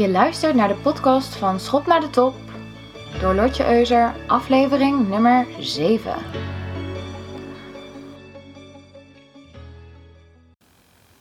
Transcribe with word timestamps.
Je 0.00 0.08
luistert 0.08 0.54
naar 0.54 0.68
de 0.68 0.74
podcast 0.74 1.36
van 1.36 1.60
Schop 1.60 1.86
naar 1.86 2.00
de 2.00 2.10
Top 2.10 2.34
door 3.20 3.34
Lotje 3.34 3.66
Euser, 3.66 4.14
aflevering 4.26 5.08
nummer 5.08 5.46
7. 5.58 6.14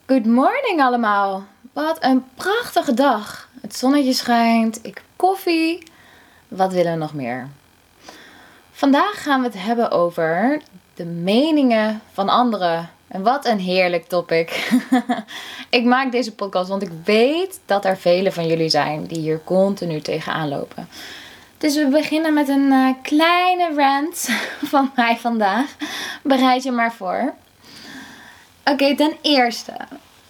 Good 0.06 0.26
morning 0.26 0.82
allemaal. 0.82 1.44
Wat 1.74 1.98
een 2.04 2.26
prachtige 2.36 2.94
dag. 2.94 3.50
Het 3.62 3.76
zonnetje 3.76 4.14
schijnt, 4.14 4.80
ik 4.86 5.04
koffie. 5.16 5.84
Wat 6.48 6.74
willen 6.74 6.92
we 6.92 6.98
nog 6.98 7.14
meer? 7.14 7.48
Vandaag 8.72 9.24
gaan 9.24 9.40
we 9.42 9.46
het 9.46 9.64
hebben 9.64 9.92
over 9.92 10.62
de 10.94 11.06
meningen 11.06 12.02
van 12.12 12.30
anderen. 12.30 12.90
En 13.10 13.24
wat 13.24 13.46
een 13.46 13.60
heerlijk 13.60 14.08
topic. 14.08 14.72
ik 15.70 15.84
maak 15.84 16.12
deze 16.12 16.36
podcast 16.36 16.70
want 16.70 16.82
ik 16.82 16.92
weet 17.04 17.60
dat 17.66 17.86
er 17.86 17.98
velen 17.98 18.34
van 18.34 18.48
jullie 18.48 18.70
zijn 18.70 19.06
die 19.06 19.20
hier 19.20 19.42
continu 19.44 20.02
tegenaan 20.02 20.50
lopen. 20.50 20.88
Dus 21.58 21.76
we 21.76 21.88
beginnen 21.88 22.34
met 22.34 22.48
een 22.48 22.72
uh, 22.72 22.94
kleine 23.02 23.74
rant 23.76 24.30
van 24.72 24.92
mij 24.96 25.18
vandaag. 25.18 25.76
Bereid 26.24 26.64
je 26.64 26.72
maar 26.72 26.94
voor. 26.94 27.34
Oké, 28.64 28.96
ten 28.96 29.18
eerste. 29.22 29.74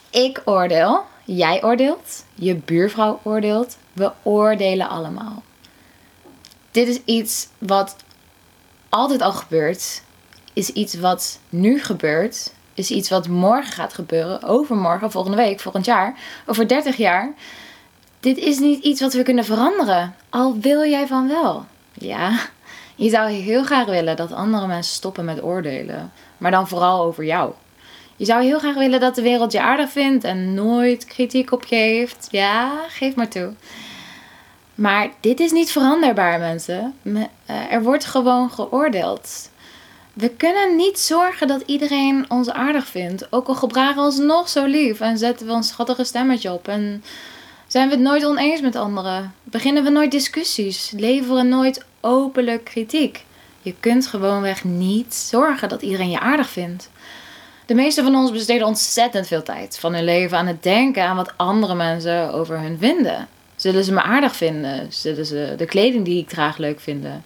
Ik 0.09 0.41
oordeel. 0.45 1.03
Jij 1.25 1.64
oordeelt. 1.64 2.25
Je 2.36 2.55
buurvrouw 2.55 3.20
oordeelt. 3.23 3.77
We 3.94 4.11
oordelen 4.23 4.89
allemaal. 4.89 5.44
Dit 6.72 6.88
is 6.88 7.00
iets 7.05 7.48
wat 7.58 7.95
altijd 8.89 9.22
al 9.22 9.31
gebeurt. 9.31 10.02
Is 10.53 10.70
iets 10.70 10.94
wat 10.94 11.39
nu 11.50 11.80
gebeurt. 11.80 12.52
Is 12.79 12.91
iets 12.91 13.09
wat 13.09 13.27
morgen 13.27 13.71
gaat 13.71 13.93
gebeuren. 13.93 14.43
Overmorgen, 14.43 15.11
volgende 15.11 15.38
week, 15.38 15.59
volgend 15.59 15.85
jaar. 15.85 16.17
Over 16.45 16.67
30 16.67 16.95
jaar. 16.95 17.33
Dit 18.19 18.38
is 18.38 18.59
niet 18.59 18.83
iets 18.83 19.02
wat 19.02 19.13
we 19.13 19.23
kunnen 19.23 19.45
veranderen. 19.45 20.15
Al 20.29 20.57
wil 20.59 20.85
jij 20.85 21.07
van 21.07 21.27
wel. 21.27 21.65
Ja, 21.93 22.39
je 22.95 23.09
zou 23.09 23.30
heel 23.30 23.63
graag 23.63 23.86
willen 23.86 24.16
dat 24.16 24.31
andere 24.31 24.67
mensen 24.67 24.94
stoppen 24.94 25.25
met 25.25 25.44
oordelen. 25.44 26.11
Maar 26.38 26.52
dan 26.52 26.67
vooral 26.67 27.03
over 27.03 27.25
jou. 27.25 27.52
Je 28.16 28.25
zou 28.25 28.44
heel 28.44 28.59
graag 28.59 28.75
willen 28.75 28.99
dat 28.99 29.16
de 29.16 29.21
wereld 29.21 29.52
je 29.52 29.61
aardig 29.61 29.89
vindt 29.89 30.23
en 30.23 30.53
nooit 30.53 31.05
kritiek 31.05 31.52
op 31.52 31.66
je 31.66 31.75
heeft. 31.75 32.27
Ja, 32.31 32.71
geef 32.88 33.16
maar 33.16 33.30
toe. 33.30 33.53
Maar 34.75 35.09
dit 35.19 35.39
is 35.39 35.52
niet 35.52 35.71
veranderbaar, 35.71 36.39
mensen. 36.39 36.93
Eh, 37.03 37.71
er 37.71 37.83
wordt 37.83 38.05
gewoon 38.05 38.52
geoordeeld. 38.52 39.49
We 40.13 40.29
kunnen 40.29 40.75
niet 40.75 40.99
zorgen 40.99 41.47
dat 41.47 41.63
iedereen 41.65 42.25
ons 42.27 42.49
aardig 42.49 42.88
vindt. 42.88 43.31
Ook 43.31 43.47
al 43.47 43.55
gebragen 43.55 43.95
we 43.95 44.02
ons 44.02 44.17
nog 44.17 44.49
zo 44.49 44.65
lief 44.65 44.99
en 44.99 45.17
zetten 45.17 45.47
we 45.47 45.53
ons 45.53 45.67
schattige 45.67 46.03
stemmetje 46.03 46.52
op. 46.52 46.67
En 46.67 47.03
zijn 47.67 47.88
we 47.88 47.93
het 47.93 48.03
nooit 48.03 48.25
oneens 48.25 48.61
met 48.61 48.75
anderen? 48.75 49.33
Beginnen 49.43 49.83
we 49.83 49.89
nooit 49.89 50.11
discussies? 50.11 50.93
Leveren 50.95 51.49
nooit 51.49 51.85
openlijk 52.02 52.63
kritiek? 52.63 53.25
Je 53.61 53.73
kunt 53.80 54.07
gewoonweg 54.07 54.63
niet 54.63 55.15
zorgen 55.15 55.69
dat 55.69 55.81
iedereen 55.81 56.09
je 56.09 56.19
aardig 56.19 56.49
vindt. 56.49 56.89
De 57.65 57.73
meeste 57.73 58.03
van 58.03 58.15
ons 58.15 58.31
besteden 58.31 58.67
ontzettend 58.67 59.27
veel 59.27 59.43
tijd 59.43 59.80
van 59.80 59.93
hun 59.93 60.03
leven 60.03 60.37
aan 60.37 60.47
het 60.47 60.63
denken 60.63 61.03
aan 61.03 61.15
wat 61.15 61.33
andere 61.35 61.75
mensen 61.75 62.33
over 62.33 62.59
hun 62.59 62.77
vinden. 62.80 63.27
Zullen 63.55 63.83
ze 63.83 63.93
me 63.93 64.02
aardig 64.02 64.35
vinden? 64.35 64.93
Zullen 64.93 65.25
ze 65.25 65.53
de 65.57 65.65
kleding 65.65 66.05
die 66.05 66.19
ik 66.19 66.30
draag 66.30 66.57
leuk 66.57 66.80
vinden? 66.80 67.23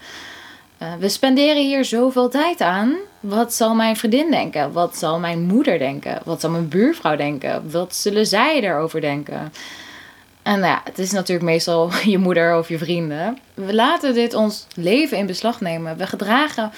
Uh, 0.82 0.94
we 1.00 1.10
spenderen 1.10 1.64
hier 1.64 1.86
zoveel 1.86 2.30
tijd 2.30 2.62
aan. 2.62 2.96
Wat 3.20 3.54
zal 3.54 3.76
mijn 3.76 3.96
vriendin 3.96 4.32
denken? 4.32 4.72
Wat 4.72 4.98
zal 4.98 5.20
mijn 5.20 5.42
moeder 5.42 5.78
denken? 5.78 6.20
Wat 6.26 6.42
zal 6.42 6.50
mijn 6.50 6.68
buurvrouw 6.68 7.16
denken? 7.16 7.72
Wat 7.72 7.96
zullen 7.96 8.26
zij 8.26 8.62
erover 8.62 9.02
denken? 9.02 9.54
En 10.44 10.60
nou 10.60 10.72
ja, 10.72 10.82
het 10.84 11.00
is 11.00 11.12
natuurlijk 11.12 11.46
meestal 11.46 11.92
je 12.04 12.18
moeder 12.18 12.58
of 12.58 12.70
je 12.70 12.78
vrienden. 12.78 13.38
We 13.54 13.74
laten 13.74 14.14
dit 14.14 14.34
ons 14.34 14.68
leven 14.76 15.18
in 15.18 15.26
beslag 15.26 15.62
nemen. 15.62 15.98
We 15.98 16.08
gedragen 16.08 16.72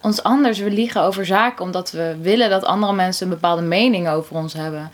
ons 0.00 0.22
anders. 0.22 0.58
We 0.58 0.70
liegen 0.70 1.02
over 1.02 1.26
zaken 1.26 1.64
omdat 1.64 1.90
we 1.90 2.16
willen 2.20 2.50
dat 2.50 2.64
andere 2.64 2.92
mensen 2.92 3.26
een 3.26 3.32
bepaalde 3.32 3.62
mening 3.62 4.08
over 4.08 4.36
ons 4.36 4.52
hebben. 4.52 4.90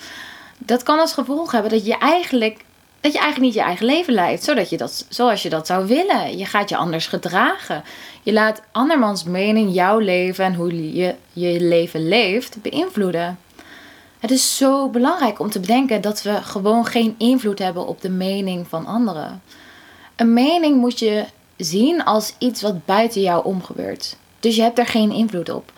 Dat 0.58 0.82
kan 0.82 0.98
als 0.98 1.12
gevolg 1.12 1.52
hebben 1.52 1.70
dat 1.70 1.86
je 1.86 1.98
eigenlijk, 1.98 2.60
dat 3.00 3.12
je 3.12 3.18
eigenlijk 3.18 3.40
niet 3.40 3.62
je 3.62 3.68
eigen 3.68 3.86
leven 3.86 4.14
leidt 4.14 4.44
zodat 4.44 4.70
je 4.70 4.76
dat, 4.76 5.06
zoals 5.08 5.42
je 5.42 5.48
dat 5.48 5.66
zou 5.66 5.86
willen. 5.86 6.38
Je 6.38 6.44
gaat 6.44 6.68
je 6.68 6.76
anders 6.76 7.06
gedragen. 7.06 7.82
Je 8.22 8.32
laat 8.32 8.62
andermans 8.72 9.24
mening 9.24 9.74
jouw 9.74 9.98
leven 9.98 10.44
en 10.44 10.54
hoe 10.54 10.92
je 10.94 11.14
je 11.32 11.60
leven 11.60 12.08
leeft 12.08 12.62
beïnvloeden. 12.62 13.38
Het 14.18 14.30
is 14.30 14.56
zo 14.56 14.88
belangrijk 14.88 15.38
om 15.38 15.50
te 15.50 15.60
bedenken 15.60 16.00
dat 16.00 16.22
we 16.22 16.42
gewoon 16.42 16.86
geen 16.86 17.14
invloed 17.18 17.58
hebben 17.58 17.86
op 17.86 18.00
de 18.00 18.10
mening 18.10 18.68
van 18.68 18.86
anderen. 18.86 19.42
Een 20.16 20.32
mening 20.32 20.76
moet 20.76 20.98
je 20.98 21.24
zien 21.56 22.04
als 22.04 22.34
iets 22.38 22.62
wat 22.62 22.84
buiten 22.84 23.20
jou 23.20 23.44
omgebeurt. 23.44 24.16
Dus 24.40 24.56
je 24.56 24.62
hebt 24.62 24.78
er 24.78 24.86
geen 24.86 25.12
invloed 25.12 25.50
op. 25.50 25.72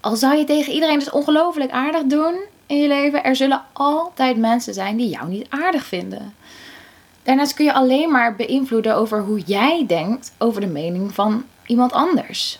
Al 0.00 0.16
zou 0.16 0.36
je 0.36 0.44
tegen 0.44 0.72
iedereen 0.72 0.98
dus 0.98 1.10
ongelooflijk 1.10 1.70
aardig 1.70 2.02
doen 2.02 2.34
in 2.70 2.80
je 2.80 2.88
leven, 2.88 3.24
er 3.24 3.36
zullen 3.36 3.62
altijd 3.72 4.36
mensen 4.36 4.74
zijn 4.74 4.96
die 4.96 5.08
jou 5.08 5.28
niet 5.28 5.46
aardig 5.48 5.84
vinden. 5.84 6.34
Daarnaast 7.22 7.54
kun 7.54 7.64
je 7.64 7.72
alleen 7.72 8.10
maar 8.10 8.36
beïnvloeden 8.36 8.96
over 8.96 9.20
hoe 9.20 9.40
jij 9.40 9.84
denkt 9.86 10.32
over 10.38 10.60
de 10.60 10.66
mening 10.66 11.14
van 11.14 11.44
iemand 11.66 11.92
anders. 11.92 12.58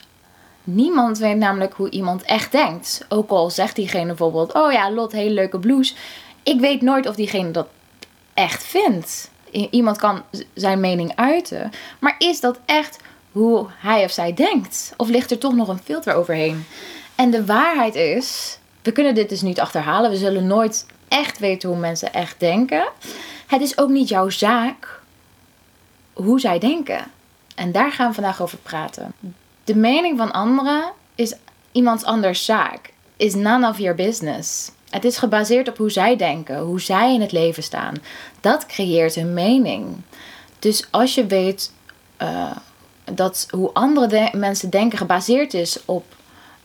Niemand 0.64 1.18
weet 1.18 1.36
namelijk 1.36 1.72
hoe 1.72 1.90
iemand 1.90 2.22
echt 2.22 2.52
denkt. 2.52 3.06
Ook 3.08 3.30
al 3.30 3.50
zegt 3.50 3.76
diegene 3.76 4.06
bijvoorbeeld: 4.06 4.54
Oh 4.54 4.72
ja, 4.72 4.90
Lot, 4.90 5.12
hele 5.12 5.34
leuke 5.34 5.58
blouse. 5.58 5.94
Ik 6.42 6.60
weet 6.60 6.82
nooit 6.82 7.08
of 7.08 7.14
diegene 7.14 7.50
dat 7.50 7.68
echt 8.34 8.64
vindt. 8.64 9.30
Iemand 9.70 9.96
kan 9.96 10.22
zijn 10.54 10.80
mening 10.80 11.12
uiten. 11.14 11.70
Maar 11.98 12.14
is 12.18 12.40
dat 12.40 12.58
echt 12.64 12.98
hoe 13.32 13.66
hij 13.78 14.04
of 14.04 14.10
zij 14.10 14.34
denkt? 14.34 14.94
Of 14.96 15.08
ligt 15.08 15.30
er 15.30 15.38
toch 15.38 15.54
nog 15.54 15.68
een 15.68 15.80
filter 15.84 16.14
overheen? 16.14 16.64
En 17.14 17.30
de 17.30 17.46
waarheid 17.46 17.94
is: 17.94 18.58
we 18.82 18.92
kunnen 18.92 19.14
dit 19.14 19.28
dus 19.28 19.42
niet 19.42 19.60
achterhalen. 19.60 20.10
We 20.10 20.16
zullen 20.16 20.46
nooit 20.46 20.86
echt 21.08 21.38
weten 21.38 21.68
hoe 21.68 21.78
mensen 21.78 22.12
echt 22.12 22.40
denken. 22.40 22.88
Het 23.46 23.60
is 23.60 23.78
ook 23.78 23.88
niet 23.88 24.08
jouw 24.08 24.28
zaak 24.28 25.00
hoe 26.12 26.40
zij 26.40 26.58
denken. 26.58 27.04
En 27.54 27.72
daar 27.72 27.92
gaan 27.92 28.08
we 28.08 28.14
vandaag 28.14 28.42
over 28.42 28.58
praten. 28.58 29.12
De 29.64 29.76
mening 29.76 30.18
van 30.18 30.32
anderen 30.32 30.92
is 31.14 31.34
iemands 31.72 32.04
anders 32.04 32.44
zaak. 32.44 32.92
Is 33.16 33.34
none 33.34 33.68
of 33.68 33.78
your 33.78 33.94
business. 33.94 34.70
Het 34.90 35.04
is 35.04 35.18
gebaseerd 35.18 35.68
op 35.68 35.76
hoe 35.76 35.90
zij 35.90 36.16
denken, 36.16 36.58
hoe 36.58 36.80
zij 36.80 37.14
in 37.14 37.20
het 37.20 37.32
leven 37.32 37.62
staan. 37.62 37.94
Dat 38.40 38.66
creëert 38.66 39.14
hun 39.14 39.34
mening. 39.34 39.96
Dus 40.58 40.86
als 40.90 41.14
je 41.14 41.26
weet 41.26 41.72
uh, 42.22 42.56
dat 43.04 43.46
hoe 43.50 43.72
andere 43.72 44.30
mensen 44.32 44.70
denken 44.70 44.98
gebaseerd 44.98 45.54
is 45.54 45.84
op 45.84 46.04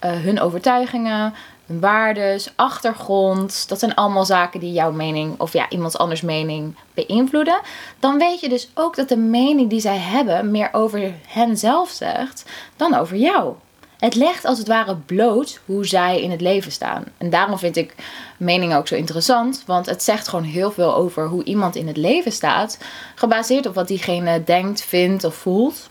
uh, 0.03 0.11
hun 0.11 0.39
overtuigingen, 0.39 1.33
hun 1.65 1.79
waardes, 1.79 2.51
achtergrond. 2.55 3.69
Dat 3.69 3.79
zijn 3.79 3.95
allemaal 3.95 4.25
zaken 4.25 4.59
die 4.59 4.73
jouw 4.73 4.91
mening 4.91 5.39
of 5.39 5.53
ja, 5.53 5.69
iemands 5.69 5.97
anders 5.97 6.21
mening 6.21 6.75
beïnvloeden. 6.93 7.59
Dan 7.99 8.17
weet 8.17 8.39
je 8.39 8.49
dus 8.49 8.69
ook 8.73 8.95
dat 8.95 9.09
de 9.09 9.17
mening 9.17 9.69
die 9.69 9.79
zij 9.79 9.97
hebben 9.97 10.51
meer 10.51 10.69
over 10.71 11.13
hen 11.27 11.57
zelf 11.57 11.89
zegt 11.89 12.45
dan 12.75 12.95
over 12.95 13.17
jou. 13.17 13.53
Het 13.97 14.15
legt 14.15 14.45
als 14.45 14.57
het 14.57 14.67
ware 14.67 14.95
bloot 14.95 15.59
hoe 15.65 15.85
zij 15.85 16.21
in 16.21 16.31
het 16.31 16.41
leven 16.41 16.71
staan. 16.71 17.03
En 17.17 17.29
daarom 17.29 17.57
vind 17.57 17.75
ik 17.75 17.95
mening 18.37 18.75
ook 18.75 18.87
zo 18.87 18.95
interessant. 18.95 19.63
Want 19.65 19.85
het 19.85 20.03
zegt 20.03 20.27
gewoon 20.27 20.45
heel 20.45 20.71
veel 20.71 20.95
over 20.95 21.27
hoe 21.27 21.43
iemand 21.43 21.75
in 21.75 21.87
het 21.87 21.97
leven 21.97 22.31
staat. 22.31 22.77
Gebaseerd 23.15 23.65
op 23.65 23.75
wat 23.75 23.87
diegene 23.87 24.43
denkt, 24.43 24.81
vindt 24.81 25.23
of 25.23 25.35
voelt. 25.35 25.89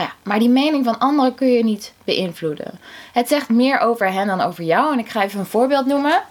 Nou 0.00 0.12
ja, 0.12 0.18
maar 0.30 0.38
die 0.38 0.48
mening 0.48 0.84
van 0.84 0.98
anderen 0.98 1.34
kun 1.34 1.48
je 1.52 1.64
niet 1.64 1.92
beïnvloeden. 2.04 2.80
Het 3.12 3.28
zegt 3.28 3.48
meer 3.48 3.78
over 3.78 4.12
hen 4.12 4.26
dan 4.26 4.40
over 4.40 4.64
jou. 4.64 4.92
En 4.92 4.98
ik 4.98 5.08
ga 5.08 5.22
even 5.22 5.40
een 5.40 5.46
voorbeeld 5.46 5.86
noemen. 5.86 6.22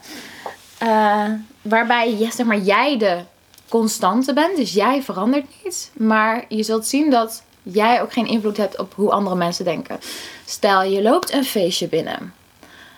Uh, 0.83 1.25
waarbij 1.61 2.29
zeg 2.31 2.45
maar, 2.45 2.57
jij 2.57 2.97
de 2.97 3.19
constante 3.67 4.33
bent. 4.33 4.55
Dus 4.55 4.73
jij 4.73 5.01
verandert 5.01 5.45
niet. 5.63 5.91
Maar 5.93 6.45
je 6.47 6.63
zult 6.63 6.85
zien 6.85 7.09
dat 7.09 7.43
jij 7.63 8.01
ook 8.01 8.13
geen 8.13 8.27
invloed 8.27 8.57
hebt 8.57 8.77
op 8.79 8.93
hoe 8.95 9.11
andere 9.11 9.35
mensen 9.35 9.65
denken. 9.65 9.99
Stel, 10.45 10.83
je 10.83 11.01
loopt 11.01 11.33
een 11.33 11.45
feestje 11.45 11.87
binnen. 11.87 12.33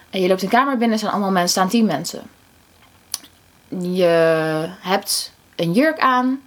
En 0.09 0.21
je 0.21 0.27
loopt 0.27 0.44
een 0.44 0.50
kamer 0.50 0.77
binnen, 0.77 1.00
zijn 1.00 1.12
allemaal 1.12 1.31
mensen, 1.31 1.51
staan 1.51 1.69
tien 1.69 1.85
mensen. 1.85 2.21
Je 3.95 4.68
hebt 4.79 5.33
een 5.56 5.73
jurk 5.73 6.00
aan. 6.00 6.41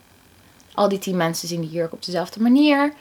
Al 0.75 0.88
die 0.88 0.99
tien 0.99 1.17
mensen 1.17 1.49
zien 1.49 1.61
die 1.61 1.71
jurk 1.71 1.93
op 1.93 2.05
dezelfde 2.05 2.41
manier. 2.41 2.93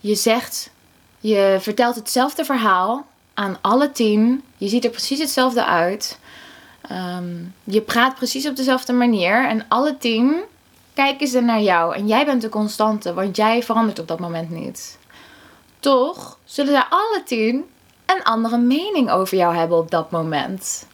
Je 0.00 0.14
zegt, 0.14 0.70
je 1.18 1.56
vertelt 1.60 1.94
hetzelfde 1.94 2.44
verhaal 2.44 3.06
aan 3.34 3.58
alle 3.60 3.92
tien. 3.92 4.42
Je 4.56 4.68
ziet 4.68 4.84
er 4.84 4.90
precies 4.90 5.18
hetzelfde 5.18 5.64
uit. 5.64 6.18
Ehm, 6.80 7.34
je 7.64 7.80
praat 7.80 8.14
precies 8.14 8.46
op 8.46 8.56
dezelfde 8.56 8.92
manier. 8.92 9.48
En 9.48 9.64
alle 9.68 9.96
tien 9.98 10.40
kijken 10.94 11.28
ze 11.28 11.40
naar 11.40 11.60
jou. 11.60 11.94
En 11.94 12.06
jij 12.06 12.24
bent 12.24 12.42
de 12.42 12.48
constante, 12.48 13.14
want 13.14 13.36
jij 13.36 13.62
verandert 13.62 13.98
op 13.98 14.08
dat 14.08 14.18
moment 14.18 14.50
niet. 14.50 14.98
Toch 15.80 16.38
zullen 16.44 16.72
zij 16.72 16.84
alle 16.88 17.22
tien 17.24 17.64
een 18.06 18.22
andere 18.22 18.58
mening 18.58 19.10
over 19.10 19.36
jou 19.36 19.54
hebben 19.54 19.78
op 19.78 19.90
dat 19.90 20.10
moment. 20.10 20.86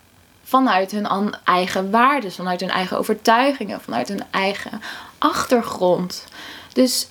Vanuit 0.43 0.91
hun 0.91 1.35
eigen 1.45 1.91
waarden, 1.91 2.33
vanuit 2.33 2.61
hun 2.61 2.71
eigen 2.71 2.99
overtuigingen, 2.99 3.81
vanuit 3.81 4.09
hun 4.09 4.23
eigen 4.31 4.83
achtergrond. 5.19 6.25
Dus 6.73 7.09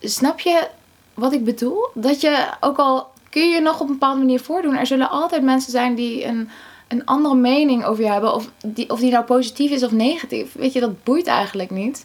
snap 0.00 0.40
je 0.40 0.68
wat 1.20 1.32
ik 1.32 1.44
bedoel? 1.44 1.88
Dat 1.94 2.20
je 2.20 2.46
ook 2.60 2.76
al 2.76 3.08
kun 3.30 3.48
je 3.48 3.54
je 3.54 3.60
nog 3.60 3.80
op 3.80 3.86
een 3.86 3.92
bepaalde 3.92 4.18
manier 4.18 4.40
voordoen, 4.40 4.76
er 4.76 4.86
zullen 4.86 5.10
altijd 5.10 5.42
mensen 5.42 5.70
zijn 5.70 5.94
die 5.94 6.24
een, 6.24 6.48
een 6.88 7.04
andere 7.04 7.34
mening 7.34 7.84
over 7.84 8.04
je 8.04 8.10
hebben. 8.10 8.34
Of 8.34 8.50
die, 8.64 8.90
of 8.90 9.00
die 9.00 9.10
nou 9.10 9.24
positief 9.24 9.70
is 9.70 9.82
of 9.82 9.90
negatief. 9.90 10.52
Weet 10.52 10.72
je, 10.72 10.80
dat 10.80 11.04
boeit 11.04 11.26
eigenlijk 11.26 11.70
niet. 11.70 12.04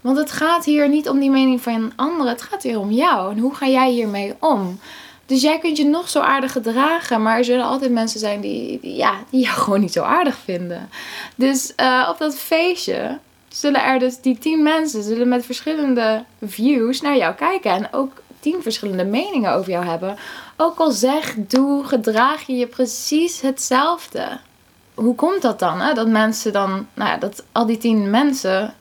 Want 0.00 0.16
het 0.16 0.30
gaat 0.30 0.64
hier 0.64 0.88
niet 0.88 1.08
om 1.08 1.18
die 1.18 1.30
mening 1.30 1.60
van 1.60 1.74
een 1.74 1.92
ander. 1.96 2.28
Het 2.28 2.42
gaat 2.42 2.62
hier 2.62 2.78
om 2.78 2.90
jou. 2.90 3.32
En 3.32 3.38
hoe 3.38 3.54
ga 3.54 3.66
jij 3.66 3.90
hiermee 3.90 4.34
om? 4.40 4.80
Dus 5.26 5.42
jij 5.42 5.58
kunt 5.58 5.76
je 5.76 5.84
nog 5.84 6.08
zo 6.08 6.20
aardig 6.20 6.52
gedragen, 6.52 7.22
maar 7.22 7.38
er 7.38 7.44
zullen 7.44 7.64
altijd 7.64 7.90
mensen 7.90 8.20
zijn 8.20 8.40
die, 8.40 8.78
ja, 8.82 9.14
die 9.30 9.40
jou 9.40 9.56
gewoon 9.62 9.80
niet 9.80 9.92
zo 9.92 10.02
aardig 10.02 10.36
vinden. 10.44 10.88
Dus 11.34 11.72
uh, 11.80 12.08
op 12.10 12.18
dat 12.18 12.36
feestje 12.36 13.18
zullen 13.48 13.84
er 13.84 13.98
dus 13.98 14.20
die 14.20 14.38
tien 14.38 14.62
mensen 14.62 15.02
zullen 15.02 15.28
met 15.28 15.46
verschillende 15.46 16.24
views 16.42 17.00
naar 17.00 17.16
jou 17.16 17.34
kijken. 17.34 17.70
En 17.70 17.88
ook 17.92 18.22
tien 18.50 18.62
verschillende 18.62 19.04
meningen 19.04 19.52
over 19.52 19.70
jou 19.70 19.84
hebben. 19.84 20.16
Ook 20.56 20.78
al 20.78 20.90
zeg, 20.90 21.34
doe, 21.36 21.84
gedraag 21.84 22.46
je 22.46 22.56
je 22.56 22.66
precies 22.66 23.40
hetzelfde. 23.40 24.38
Hoe 24.94 25.14
komt 25.14 25.42
dat 25.42 25.58
dan? 25.58 25.80
Hè? 25.80 25.94
Dat 25.94 26.08
mensen 26.08 26.52
dan, 26.52 26.86
nou 26.94 27.10
ja, 27.10 27.16
dat 27.16 27.44
al 27.52 27.66
die 27.66 27.78
tien 27.78 28.10
mensen 28.10 28.74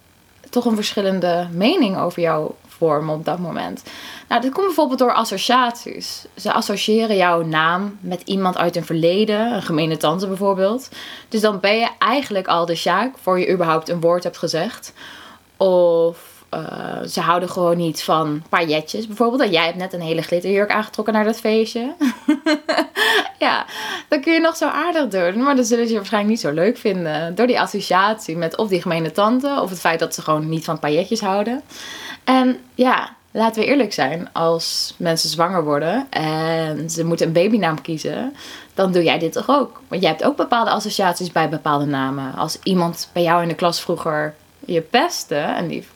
toch 0.50 0.66
een 0.66 0.76
verschillende 0.76 1.48
mening 1.52 1.98
over 1.98 2.22
jou 2.22 2.52
vormen 2.68 3.16
op 3.16 3.26
dat 3.26 3.40
moment. 3.40 3.84
Nou, 4.28 4.42
dat 4.42 4.52
komt 4.52 4.66
bijvoorbeeld 4.66 5.00
door 5.00 5.14
associaties. 5.14 6.26
Ze 6.36 6.52
associëren 6.52 7.16
jouw 7.16 7.42
naam 7.42 7.98
met 8.00 8.22
iemand 8.26 8.58
uit 8.58 8.76
een 8.76 8.86
verleden, 8.86 9.54
een 9.54 9.62
gemene 9.62 9.98
tante 9.98 10.28
bijvoorbeeld. 10.28 10.90
Dus 11.30 11.42
dan 11.42 11.60
ben 11.60 11.78
je 11.78 11.90
eigenlijk 12.00 12.48
al 12.48 12.66
de 12.66 12.76
Sjaak 12.76 13.18
voor 13.22 13.40
je 13.40 13.52
überhaupt 13.52 13.90
een 13.90 14.02
woord 14.02 14.24
hebt 14.24 14.38
gezegd. 14.38 14.94
Of 15.58 16.35
uh, 16.56 17.08
ze 17.08 17.22
houden 17.22 17.50
gewoon 17.50 17.78
niet 17.78 18.04
van 18.04 18.44
pailletjes 18.50 19.08
bijvoorbeeld. 19.08 19.42
En 19.42 19.52
jij 19.52 19.66
hebt 19.66 19.78
net 19.78 19.94
een 19.94 20.02
hele 20.02 20.22
glitterjurk 20.22 20.72
aangetrokken 20.72 21.14
naar 21.14 21.24
dat 21.24 21.40
feestje. 21.40 21.94
ja, 23.40 23.66
dan 24.08 24.22
kun 24.22 24.34
je 24.34 24.40
nog 24.40 24.56
zo 24.56 24.68
aardig 24.68 25.08
doen. 25.08 25.44
Maar 25.44 25.56
dan 25.56 25.66
zullen 25.66 25.86
ze 25.86 25.92
je 25.92 25.98
waarschijnlijk 25.98 26.34
niet 26.34 26.44
zo 26.44 26.52
leuk 26.52 26.78
vinden. 26.78 27.36
Door 27.36 27.48
die 27.48 27.60
associatie 27.60 28.38
met 28.38 28.58
of 28.58 28.68
die 28.68 28.82
gemene 28.82 29.12
tante. 29.12 29.60
Of 29.62 29.70
het 29.70 29.80
feit 29.80 30.00
dat 30.00 30.14
ze 30.14 30.22
gewoon 30.22 30.50
niet 30.50 30.66
van 30.66 30.80
pailletjes 30.80 31.22
houden. 31.22 31.62
En 32.24 32.58
ja, 32.76 33.16
laten 33.32 33.62
we 33.62 33.68
eerlijk 33.68 33.94
zijn. 33.94 34.30
Als 34.34 34.96
mensen 34.98 35.30
zwanger 35.30 35.64
worden 35.64 36.08
en 36.10 36.90
ze 36.90 37.06
moeten 37.06 37.28
een 37.28 37.34
babynaam 37.34 37.82
kiezen. 37.82 38.36
Dan 38.74 38.92
doe 38.92 39.04
jij 39.04 39.20
dit 39.20 39.32
toch 39.32 39.50
ook. 39.50 39.82
Want 39.88 40.02
jij 40.02 40.10
hebt 40.10 40.24
ook 40.24 40.38
bepaalde 40.38 40.72
associaties 40.72 41.32
bij 41.32 41.50
bepaalde 41.50 41.86
namen. 41.86 42.36
Als 42.36 42.60
iemand 42.64 43.10
bij 43.14 43.24
jou 43.24 43.42
in 43.42 43.48
de 43.48 43.56
klas 43.56 43.82
vroeger 43.82 44.36
je 44.66 44.82
pestte. 44.82 45.36
En 45.36 45.68
die 45.68 45.88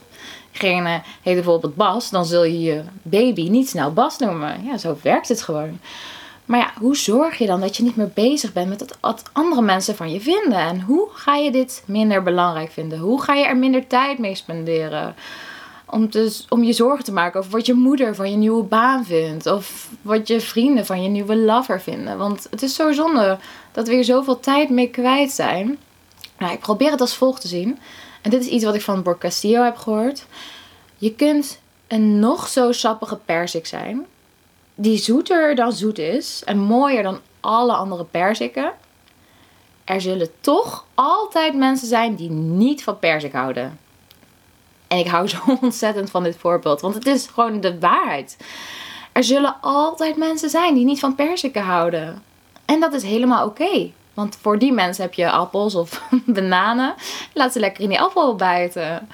diegene 0.51 1.01
heet 1.21 1.35
bijvoorbeeld 1.35 1.75
Bas, 1.75 2.09
dan 2.09 2.25
zul 2.25 2.43
je 2.43 2.61
je 2.61 2.83
baby 3.01 3.49
niet 3.49 3.69
snel 3.69 3.93
Bas 3.93 4.17
noemen. 4.17 4.63
Ja, 4.63 4.77
zo 4.77 4.97
werkt 5.01 5.27
het 5.27 5.41
gewoon. 5.41 5.79
Maar 6.49 6.59
ja, 6.59 6.71
hoe 6.79 6.97
zorg 6.97 7.37
je 7.37 7.45
dan 7.45 7.59
dat 7.59 7.77
je 7.77 7.83
niet 7.83 7.95
meer 7.95 8.11
bezig 8.13 8.53
bent 8.53 8.69
met 8.69 8.97
wat 8.99 9.23
andere 9.31 9.61
mensen 9.61 9.95
van 9.95 10.11
je 10.11 10.21
vinden? 10.21 10.59
En 10.59 10.81
hoe 10.81 11.07
ga 11.11 11.35
je 11.35 11.51
dit 11.51 11.83
minder 11.85 12.23
belangrijk 12.23 12.71
vinden? 12.71 12.99
Hoe 12.99 13.21
ga 13.21 13.33
je 13.33 13.45
er 13.45 13.57
minder 13.57 13.87
tijd 13.87 14.17
mee 14.17 14.35
spenderen? 14.35 15.15
Om, 15.85 16.09
dus, 16.09 16.45
om 16.49 16.63
je 16.63 16.73
zorgen 16.73 17.03
te 17.03 17.11
maken 17.11 17.39
over 17.39 17.51
wat 17.51 17.65
je 17.65 17.73
moeder 17.73 18.15
van 18.15 18.31
je 18.31 18.37
nieuwe 18.37 18.63
baan 18.63 19.05
vindt. 19.05 19.45
Of 19.45 19.89
wat 20.01 20.27
je 20.27 20.41
vrienden 20.41 20.85
van 20.85 21.03
je 21.03 21.09
nieuwe 21.09 21.35
lover 21.35 21.81
vinden. 21.81 22.17
Want 22.17 22.47
het 22.49 22.61
is 22.61 22.75
zo 22.75 22.91
zonde 22.91 23.37
dat 23.71 23.87
we 23.87 23.93
hier 23.93 24.03
zoveel 24.03 24.39
tijd 24.39 24.69
mee 24.69 24.89
kwijt 24.89 25.31
zijn. 25.31 25.77
Nou, 26.37 26.53
ik 26.53 26.59
probeer 26.59 26.91
het 26.91 27.01
als 27.01 27.15
volgt 27.15 27.41
te 27.41 27.47
zien. 27.47 27.79
En 28.21 28.29
dit 28.29 28.41
is 28.41 28.47
iets 28.47 28.63
wat 28.63 28.75
ik 28.75 28.81
van 28.81 29.03
Bor 29.03 29.17
Castillo 29.17 29.63
heb 29.63 29.77
gehoord. 29.77 30.25
Je 30.97 31.15
kunt 31.15 31.59
een 31.87 32.19
nog 32.19 32.47
zo 32.47 32.71
sappige 32.71 33.15
persik 33.25 33.65
zijn, 33.65 34.05
die 34.75 34.97
zoeter 34.97 35.55
dan 35.55 35.71
zoet 35.71 35.97
is 35.97 36.41
en 36.45 36.57
mooier 36.57 37.03
dan 37.03 37.19
alle 37.39 37.73
andere 37.73 38.05
persiken. 38.05 38.73
Er 39.83 40.01
zullen 40.01 40.29
toch 40.41 40.85
altijd 40.93 41.55
mensen 41.55 41.87
zijn 41.87 42.15
die 42.15 42.29
niet 42.29 42.83
van 42.83 42.99
persik 42.99 43.33
houden. 43.33 43.79
En 44.87 44.97
ik 44.97 45.07
hou 45.07 45.27
zo 45.29 45.37
ontzettend 45.61 46.09
van 46.09 46.23
dit 46.23 46.37
voorbeeld, 46.37 46.81
want 46.81 46.95
het 46.95 47.05
is 47.05 47.27
gewoon 47.27 47.61
de 47.61 47.79
waarheid. 47.79 48.37
Er 49.11 49.23
zullen 49.23 49.55
altijd 49.61 50.17
mensen 50.17 50.49
zijn 50.49 50.73
die 50.73 50.85
niet 50.85 50.99
van 50.99 51.15
persiken 51.15 51.63
houden. 51.63 52.23
En 52.65 52.79
dat 52.79 52.93
is 52.93 53.03
helemaal 53.03 53.45
oké. 53.45 53.91
Want 54.19 54.37
voor 54.41 54.59
die 54.59 54.71
mensen 54.71 55.03
heb 55.03 55.13
je 55.13 55.31
appels 55.31 55.75
of 55.75 56.01
bananen. 56.25 56.93
Laat 57.33 57.53
ze 57.53 57.59
lekker 57.59 57.83
in 57.83 57.89
die 57.89 57.99
appel 57.99 58.35
bijten. 58.35 59.07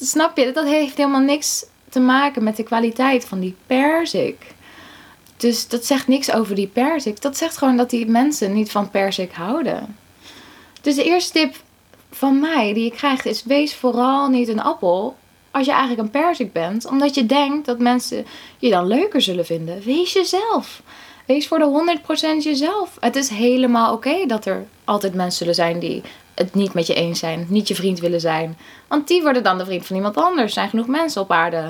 Snap 0.00 0.36
je? 0.36 0.52
Dat 0.52 0.64
heeft 0.64 0.96
helemaal 0.96 1.20
niks 1.20 1.64
te 1.88 2.00
maken 2.00 2.42
met 2.42 2.56
de 2.56 2.62
kwaliteit 2.62 3.24
van 3.24 3.40
die 3.40 3.56
perzik. 3.66 4.54
Dus 5.36 5.68
dat 5.68 5.84
zegt 5.84 6.08
niks 6.08 6.32
over 6.32 6.54
die 6.54 6.66
perzik. 6.66 7.20
Dat 7.20 7.36
zegt 7.36 7.56
gewoon 7.56 7.76
dat 7.76 7.90
die 7.90 8.06
mensen 8.06 8.52
niet 8.52 8.70
van 8.70 8.90
perzik 8.90 9.32
houden. 9.32 9.96
Dus 10.80 10.94
de 10.94 11.04
eerste 11.04 11.32
tip 11.32 11.54
van 12.10 12.40
mij 12.40 12.72
die 12.72 12.84
je 12.84 12.90
krijgt 12.90 13.26
is: 13.26 13.44
wees 13.44 13.74
vooral 13.74 14.28
niet 14.28 14.48
een 14.48 14.62
appel 14.62 15.16
als 15.50 15.66
je 15.66 15.72
eigenlijk 15.72 16.02
een 16.02 16.20
perzik 16.22 16.52
bent, 16.52 16.86
omdat 16.86 17.14
je 17.14 17.26
denkt 17.26 17.66
dat 17.66 17.78
mensen 17.78 18.26
je 18.58 18.70
dan 18.70 18.86
leuker 18.86 19.20
zullen 19.20 19.46
vinden. 19.46 19.82
Wees 19.82 20.12
jezelf. 20.12 20.82
Wees 21.30 21.48
voor 21.48 21.58
de 21.58 21.98
100% 22.40 22.44
jezelf. 22.44 22.96
Het 23.00 23.16
is 23.16 23.28
helemaal 23.28 23.92
oké 23.92 24.26
dat 24.26 24.46
er 24.46 24.66
altijd 24.84 25.14
mensen 25.14 25.38
zullen 25.38 25.54
zijn 25.54 25.78
die 25.78 26.02
het 26.34 26.54
niet 26.54 26.74
met 26.74 26.86
je 26.86 26.94
eens 26.94 27.18
zijn, 27.18 27.46
niet 27.48 27.68
je 27.68 27.74
vriend 27.74 28.00
willen 28.00 28.20
zijn. 28.20 28.58
Want 28.88 29.08
die 29.08 29.22
worden 29.22 29.42
dan 29.42 29.58
de 29.58 29.64
vriend 29.64 29.86
van 29.86 29.96
iemand 29.96 30.16
anders. 30.16 30.46
Er 30.46 30.50
zijn 30.50 30.68
genoeg 30.68 30.86
mensen 30.86 31.22
op 31.22 31.30
aarde. 31.30 31.68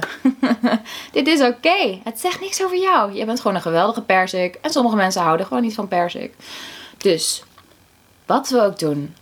Dit 1.12 1.26
is 1.26 1.40
oké. 1.40 2.00
Het 2.04 2.20
zegt 2.20 2.40
niks 2.40 2.64
over 2.64 2.78
jou. 2.78 3.12
Je 3.12 3.24
bent 3.24 3.40
gewoon 3.40 3.56
een 3.56 3.62
geweldige 3.62 4.02
persik. 4.02 4.58
En 4.60 4.70
sommige 4.70 4.96
mensen 4.96 5.22
houden 5.22 5.46
gewoon 5.46 5.62
niet 5.62 5.74
van 5.74 5.88
persik. 5.88 6.34
Dus, 6.96 7.42
wat 8.26 8.48
we 8.48 8.62
ook 8.62 8.78
doen. 8.78 9.14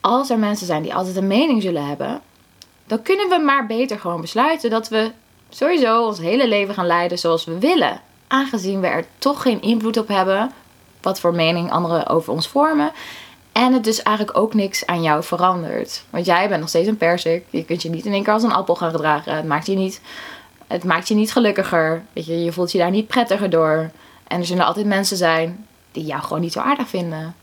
Als 0.00 0.30
er 0.30 0.38
mensen 0.38 0.66
zijn 0.66 0.82
die 0.82 0.94
altijd 0.94 1.16
een 1.16 1.26
mening 1.26 1.62
zullen 1.62 1.86
hebben. 1.86 2.20
Dan 2.86 3.02
kunnen 3.02 3.28
we 3.28 3.38
maar 3.38 3.66
beter 3.66 3.98
gewoon 3.98 4.20
besluiten 4.20 4.70
dat 4.70 4.88
we 4.88 5.10
sowieso 5.48 6.06
ons 6.06 6.18
hele 6.18 6.48
leven 6.48 6.74
gaan 6.74 6.86
leiden 6.86 7.18
zoals 7.18 7.44
we 7.44 7.58
willen 7.58 8.00
aangezien 8.34 8.80
we 8.80 8.86
er 8.86 9.04
toch 9.18 9.42
geen 9.42 9.62
invloed 9.62 9.96
op 9.96 10.08
hebben 10.08 10.52
wat 11.00 11.20
voor 11.20 11.34
mening 11.34 11.70
anderen 11.70 12.06
over 12.06 12.32
ons 12.32 12.48
vormen. 12.48 12.92
En 13.52 13.72
het 13.72 13.84
dus 13.84 14.02
eigenlijk 14.02 14.38
ook 14.38 14.54
niks 14.54 14.86
aan 14.86 15.02
jou 15.02 15.22
verandert. 15.22 16.04
Want 16.10 16.26
jij 16.26 16.48
bent 16.48 16.60
nog 16.60 16.68
steeds 16.68 16.88
een 16.88 16.96
persik. 16.96 17.44
Je 17.50 17.64
kunt 17.64 17.82
je 17.82 17.90
niet 17.90 18.04
in 18.04 18.12
één 18.12 18.22
keer 18.22 18.32
als 18.32 18.42
een 18.42 18.52
appel 18.52 18.74
gaan 18.74 18.90
gedragen. 18.90 19.36
Het 19.36 19.44
maakt 19.44 19.66
je 19.66 19.74
niet, 19.74 20.00
het 20.66 20.84
maakt 20.84 21.08
je 21.08 21.14
niet 21.14 21.32
gelukkiger. 21.32 22.02
Weet 22.12 22.26
je, 22.26 22.44
je 22.44 22.52
voelt 22.52 22.72
je 22.72 22.78
daar 22.78 22.90
niet 22.90 23.06
prettiger 23.06 23.50
door. 23.50 23.90
En 24.26 24.38
er 24.38 24.46
zullen 24.46 24.66
altijd 24.66 24.86
mensen 24.86 25.16
zijn 25.16 25.66
die 25.92 26.04
jou 26.04 26.22
gewoon 26.22 26.40
niet 26.40 26.52
zo 26.52 26.60
aardig 26.60 26.88
vinden. 26.88 27.34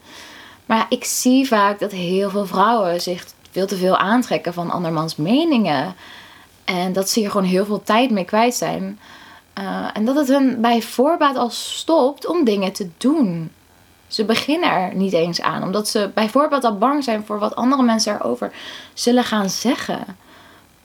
Maar 0.66 0.86
ik 0.90 1.04
zie 1.04 1.48
vaak 1.48 1.80
dat 1.80 1.92
heel 1.92 2.30
veel 2.30 2.46
vrouwen 2.46 3.02
zich 3.02 3.26
veel 3.52 3.68
te 3.68 3.78
veel 3.78 3.98
aantrekken 3.98 4.54
van 4.54 4.72
andermans 4.72 5.16
meningen. 5.16 5.96
En 6.66 6.94
dat 6.94 7.10
ze 7.10 7.20
hier 7.20 7.32
gewoon 7.32 7.48
heel 7.48 7.66
veel 7.66 7.84
tijd 7.84 8.12
mee 8.12 8.26
kwijt 8.26 8.56
zijn. 8.56 9.00
Eh, 9.54 9.88
en 9.94 10.06
dat 10.06 10.16
het 10.16 10.28
hen 10.28 10.62
bij 10.62 10.82
voorbaat 10.82 11.36
al 11.36 11.50
stopt 11.50 12.28
om 12.28 12.44
dingen 12.44 12.72
te 12.72 12.90
doen. 12.98 13.52
Ze 14.08 14.26
beginnen 14.26 14.72
er 14.72 14.96
niet 14.96 15.14
eens 15.14 15.42
aan, 15.42 15.64
omdat 15.64 15.88
ze 15.88 16.12
bij 16.14 16.30
voorbaat 16.30 16.64
al 16.64 16.78
bang 16.78 17.04
zijn 17.04 17.26
voor 17.26 17.40
wat 17.40 17.56
andere 17.56 17.84
mensen 17.84 18.16
erover 18.16 18.52
zullen 18.94 19.24
gaan 19.24 19.50
zeggen. 19.50 20.06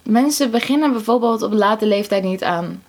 Mensen 0.02 0.50
beginnen 0.50 0.92
bijvoorbeeld 0.92 1.42
op 1.42 1.52
late 1.52 1.87
leeftijd 1.87 2.23
niet 2.23 2.44
aan 2.44 2.82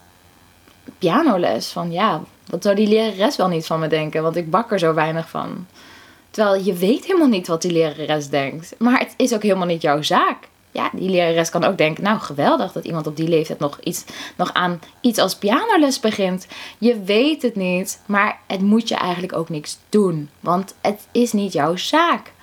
pianoles. 0.98 1.68
Van 1.68 1.92
ja, 1.92 2.22
wat 2.50 2.64
zou 2.64 2.76
die 2.76 2.88
lerares 2.88 3.36
wel 3.36 3.48
niet 3.48 3.66
van 3.66 3.80
me 3.80 3.88
denken, 3.88 4.24
want 4.24 4.36
ik 4.36 4.50
bak 4.50 4.72
er 4.72 4.80
zo 4.80 4.94
weinig 4.94 5.30
van. 5.30 5.68
Terwijl 6.32 6.64
je 6.64 6.74
weet 6.74 7.06
helemaal 7.06 7.28
niet 7.28 7.48
wat 7.48 7.62
die 7.62 7.72
lerares 7.72 8.30
denkt. 8.30 8.76
Maar 8.78 9.00
het 9.00 9.14
is 9.18 9.34
ook 9.34 9.44
helemaal 9.44 9.68
niet 9.68 9.82
jouw 9.82 10.02
zaak 10.02 10.48
ja, 10.78 10.90
die 10.94 11.10
lerares 11.10 11.50
kan 11.50 11.64
ook 11.64 11.78
denken, 11.78 12.04
nou 12.04 12.20
geweldig 12.20 12.72
dat 12.72 12.86
iemand 12.86 13.08
op 13.08 13.16
die 13.16 13.28
leeftijd 13.28 13.60
nog, 13.60 13.80
iets, 13.84 14.04
nog 14.36 14.54
aan 14.54 14.80
iets 15.02 15.20
als 15.20 15.36
pianoles 15.36 16.00
begint. 16.00 16.48
Je 16.78 17.04
weet 17.04 17.42
het 17.42 17.56
niet, 17.56 18.02
maar 18.06 18.40
het 18.48 18.62
moet 18.62 18.88
je 18.88 18.96
eigenlijk 18.96 19.34
ook 19.34 19.50
niks 19.50 19.78
doen, 19.90 20.30
want 20.40 20.76
het 20.82 21.08
is 21.12 21.32
niet 21.32 21.54
jouw 21.54 21.76
zaak. 21.76 22.34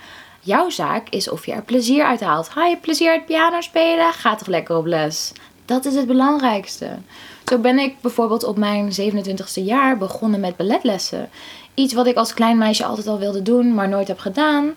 Jouw 0.40 0.70
zaak 0.70 1.08
is 1.08 1.30
of 1.30 1.46
je 1.46 1.52
er 1.52 1.62
plezier 1.62 2.04
uit 2.04 2.20
haalt. 2.20 2.48
Ga 2.48 2.66
je 2.66 2.76
plezier 2.76 3.10
uit 3.10 3.26
piano 3.26 3.60
spelen? 3.60 4.12
Ga 4.12 4.34
toch 4.34 4.48
lekker 4.48 4.76
op 4.76 4.86
les. 4.86 5.32
Dat 5.64 5.84
is 5.84 5.94
het 5.94 6.06
belangrijkste. 6.06 6.98
Zo 7.44 7.58
ben 7.58 7.78
ik 7.78 8.00
bijvoorbeeld 8.00 8.44
op 8.44 8.56
mijn 8.56 8.92
27e 9.00 9.62
jaar 9.64 9.98
begonnen 9.98 10.40
met 10.40 10.56
balletlessen. 10.56 11.30
Iets 11.74 11.94
wat 11.94 12.06
ik 12.06 12.16
als 12.16 12.34
klein 12.34 12.58
meisje 12.58 12.84
altijd 12.84 13.06
al 13.06 13.18
wilde 13.18 13.42
doen, 13.42 13.74
maar 13.74 13.88
nooit 13.88 14.08
heb 14.08 14.18
gedaan. 14.18 14.74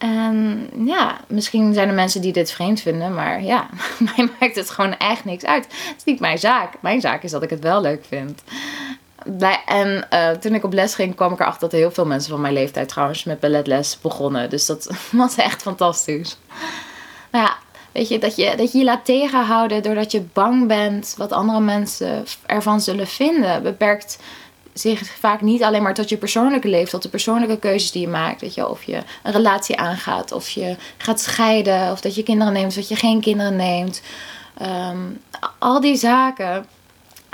En 0.00 0.68
ja, 0.84 1.20
misschien 1.26 1.74
zijn 1.74 1.88
er 1.88 1.94
mensen 1.94 2.20
die 2.20 2.32
dit 2.32 2.52
vreemd 2.52 2.80
vinden, 2.80 3.14
maar 3.14 3.42
ja, 3.42 3.68
mij 4.16 4.28
maakt 4.40 4.56
het 4.56 4.70
gewoon 4.70 4.96
echt 4.96 5.24
niks 5.24 5.44
uit. 5.44 5.64
Het 5.64 5.94
is 5.96 6.04
niet 6.04 6.20
mijn 6.20 6.38
zaak. 6.38 6.74
Mijn 6.80 7.00
zaak 7.00 7.22
is 7.22 7.30
dat 7.30 7.42
ik 7.42 7.50
het 7.50 7.62
wel 7.62 7.80
leuk 7.80 8.04
vind. 8.08 8.42
En 9.66 10.06
uh, 10.12 10.30
toen 10.30 10.54
ik 10.54 10.64
op 10.64 10.72
les 10.72 10.94
ging, 10.94 11.14
kwam 11.14 11.32
ik 11.32 11.40
erachter 11.40 11.68
dat 11.68 11.78
heel 11.78 11.90
veel 11.90 12.06
mensen 12.06 12.30
van 12.30 12.40
mijn 12.40 12.54
leeftijd 12.54 12.88
trouwens 12.88 13.24
met 13.24 13.40
balletles 13.40 13.98
begonnen. 14.00 14.50
Dus 14.50 14.66
dat 14.66 14.90
was 15.10 15.36
echt 15.36 15.62
fantastisch. 15.62 16.38
Nou 17.30 17.44
ja, 17.44 17.56
Weet 17.92 18.08
je, 18.08 18.18
dat 18.18 18.36
je 18.36 18.56
dat 18.56 18.72
je, 18.72 18.78
je 18.78 18.84
laat 18.84 19.04
tegenhouden 19.04 19.82
doordat 19.82 20.12
je 20.12 20.22
bang 20.32 20.66
bent 20.66 21.14
wat 21.16 21.32
andere 21.32 21.60
mensen 21.60 22.24
ervan 22.46 22.80
zullen 22.80 23.06
vinden. 23.06 23.62
Beperkt 23.62 24.18
zich 24.72 25.06
vaak 25.18 25.40
niet 25.40 25.62
alleen 25.62 25.82
maar 25.82 25.94
tot 25.94 26.08
je 26.08 26.16
persoonlijke 26.16 26.68
leven, 26.68 26.90
tot 26.90 27.02
de 27.02 27.08
persoonlijke 27.08 27.58
keuzes 27.58 27.90
die 27.90 28.00
je 28.00 28.08
maakt. 28.08 28.40
Weet 28.40 28.54
je, 28.54 28.68
of 28.68 28.82
je 28.82 29.02
een 29.22 29.32
relatie 29.32 29.76
aangaat, 29.76 30.32
of 30.32 30.48
je 30.48 30.76
gaat 30.96 31.20
scheiden, 31.20 31.90
of 31.90 32.00
dat 32.00 32.14
je 32.14 32.22
kinderen 32.22 32.52
neemt, 32.52 32.68
of 32.68 32.74
dat 32.74 32.88
je 32.88 32.96
geen 32.96 33.20
kinderen 33.20 33.56
neemt. 33.56 34.02
Ehm, 34.58 34.98
al 35.58 35.80
die 35.80 35.96
zaken 35.96 36.66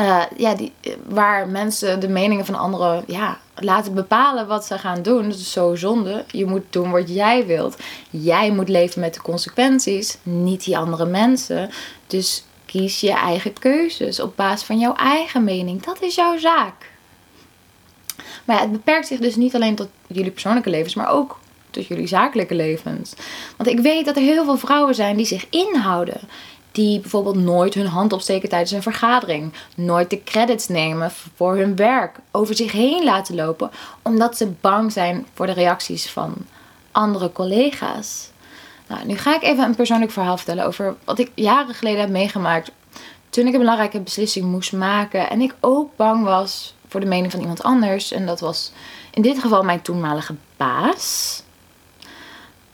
uh, 0.00 0.22
ja, 0.36 0.54
die, 0.54 0.72
waar 1.06 1.48
mensen 1.48 2.00
de 2.00 2.08
meningen 2.08 2.46
van 2.46 2.54
anderen 2.54 3.04
ja, 3.06 3.38
laten 3.54 3.94
bepalen 3.94 4.46
wat 4.46 4.64
ze 4.64 4.78
gaan 4.78 5.02
doen. 5.02 5.28
Dat 5.28 5.38
is 5.38 5.52
zo 5.52 5.74
zonde. 5.74 6.24
Je 6.30 6.46
moet 6.46 6.64
doen 6.70 6.90
wat 6.90 7.14
jij 7.14 7.46
wilt. 7.46 7.76
Jij 8.10 8.50
moet 8.50 8.68
leven 8.68 9.00
met 9.00 9.14
de 9.14 9.22
consequenties, 9.22 10.18
niet 10.22 10.64
die 10.64 10.78
andere 10.78 11.04
mensen. 11.04 11.70
Dus 12.06 12.44
kies 12.64 13.00
je 13.00 13.12
eigen 13.12 13.52
keuzes 13.52 14.20
op 14.20 14.36
basis 14.36 14.66
van 14.66 14.78
jouw 14.78 14.94
eigen 14.94 15.44
mening. 15.44 15.82
Dat 15.82 16.02
is 16.02 16.14
jouw 16.14 16.38
zaak. 16.38 16.94
Maar 18.46 18.60
het 18.60 18.72
beperkt 18.72 19.06
zich 19.06 19.18
dus 19.18 19.36
niet 19.36 19.54
alleen 19.54 19.74
tot 19.74 19.88
jullie 20.06 20.30
persoonlijke 20.30 20.70
levens, 20.70 20.94
maar 20.94 21.10
ook 21.10 21.38
tot 21.70 21.86
jullie 21.86 22.06
zakelijke 22.06 22.54
levens. 22.54 23.14
Want 23.56 23.70
ik 23.70 23.78
weet 23.78 24.04
dat 24.04 24.16
er 24.16 24.22
heel 24.22 24.44
veel 24.44 24.56
vrouwen 24.56 24.94
zijn 24.94 25.16
die 25.16 25.26
zich 25.26 25.46
inhouden 25.50 26.20
die 26.76 27.00
bijvoorbeeld 27.00 27.36
nooit 27.36 27.74
hun 27.74 27.86
hand 27.86 28.12
opsteken 28.12 28.48
tijdens 28.48 28.70
een 28.70 28.82
vergadering, 28.82 29.52
nooit 29.74 30.10
de 30.10 30.22
credits 30.24 30.68
nemen 30.68 31.10
voor 31.34 31.56
hun 31.56 31.76
werk, 31.76 32.16
over 32.30 32.54
zich 32.56 32.72
heen 32.72 33.04
laten 33.04 33.34
lopen, 33.34 33.70
omdat 34.02 34.36
ze 34.36 34.52
bang 34.60 34.92
zijn 34.92 35.26
voor 35.34 35.46
de 35.46 35.52
reacties 35.52 36.10
van 36.10 36.34
andere 36.92 37.32
collega's. 37.32 38.30
Nou, 38.86 39.06
nu 39.06 39.16
ga 39.16 39.34
ik 39.34 39.42
even 39.42 39.64
een 39.64 39.74
persoonlijk 39.74 40.12
verhaal 40.12 40.36
vertellen 40.36 40.66
over 40.66 40.96
wat 41.04 41.18
ik 41.18 41.30
jaren 41.34 41.74
geleden 41.74 42.00
heb 42.00 42.10
meegemaakt 42.10 42.70
toen 43.30 43.46
ik 43.46 43.52
een 43.52 43.58
belangrijke 43.58 44.00
beslissing 44.00 44.44
moest 44.44 44.72
maken 44.72 45.30
en 45.30 45.40
ik 45.40 45.54
ook 45.60 45.96
bang 45.96 46.24
was 46.24 46.74
voor 46.96 47.04
de 47.04 47.10
mening 47.10 47.32
van 47.32 47.40
iemand 47.40 47.62
anders. 47.62 48.12
En 48.12 48.26
dat 48.26 48.40
was 48.40 48.72
in 49.10 49.22
dit 49.22 49.38
geval 49.38 49.62
mijn 49.62 49.82
toenmalige 49.82 50.34
baas. 50.56 51.42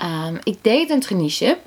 Um, 0.03 0.39
ik 0.43 0.59
deed 0.63 0.91
een 0.91 1.01
traineeship 1.01 1.59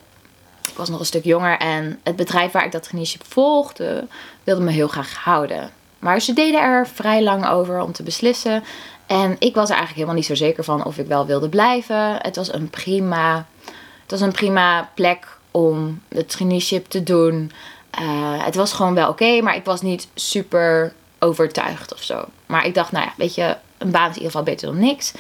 ik 0.75 0.81
was 0.81 0.89
nog 0.89 0.99
een 0.99 1.05
stuk 1.05 1.23
jonger 1.23 1.57
en 1.57 1.99
het 2.03 2.15
bedrijf 2.15 2.51
waar 2.51 2.65
ik 2.65 2.71
dat 2.71 2.83
traineeship 2.83 3.25
volgde 3.27 4.07
wilde 4.43 4.61
me 4.61 4.71
heel 4.71 4.87
graag 4.87 5.15
houden. 5.15 5.71
Maar 5.99 6.21
ze 6.21 6.33
deden 6.33 6.61
er 6.61 6.87
vrij 6.87 7.23
lang 7.23 7.47
over 7.47 7.81
om 7.81 7.91
te 7.91 8.03
beslissen. 8.03 8.63
En 9.05 9.35
ik 9.39 9.55
was 9.55 9.69
er 9.69 9.75
eigenlijk 9.75 9.93
helemaal 9.93 10.15
niet 10.15 10.25
zo 10.25 10.35
zeker 10.35 10.63
van 10.63 10.85
of 10.85 10.97
ik 10.97 11.07
wel 11.07 11.25
wilde 11.25 11.49
blijven. 11.49 12.15
Het 12.21 12.35
was 12.35 12.53
een 12.53 12.69
prima, 12.69 13.45
het 14.01 14.11
was 14.11 14.21
een 14.21 14.31
prima 14.31 14.89
plek 14.93 15.37
om 15.51 16.01
het 16.07 16.29
traineeship 16.29 16.85
te 16.85 17.03
doen. 17.03 17.51
Uh, 18.01 18.45
het 18.45 18.55
was 18.55 18.73
gewoon 18.73 18.93
wel 18.93 19.09
oké, 19.09 19.41
maar 19.41 19.55
ik 19.55 19.65
was 19.65 19.81
niet 19.81 20.07
super 20.13 20.93
overtuigd 21.25 21.93
of 21.93 22.03
zo. 22.03 22.25
Maar 22.45 22.65
ik 22.65 22.73
dacht, 22.73 22.91
nou 22.91 23.05
ja, 23.05 23.13
weet 23.17 23.35
je, 23.35 23.57
een 23.77 23.91
baan 23.91 24.09
is 24.09 24.15
in 24.15 24.21
ieder 24.21 24.31
geval 24.31 24.43
beter 24.43 24.67
dan 24.67 24.79
niks. 24.79 25.13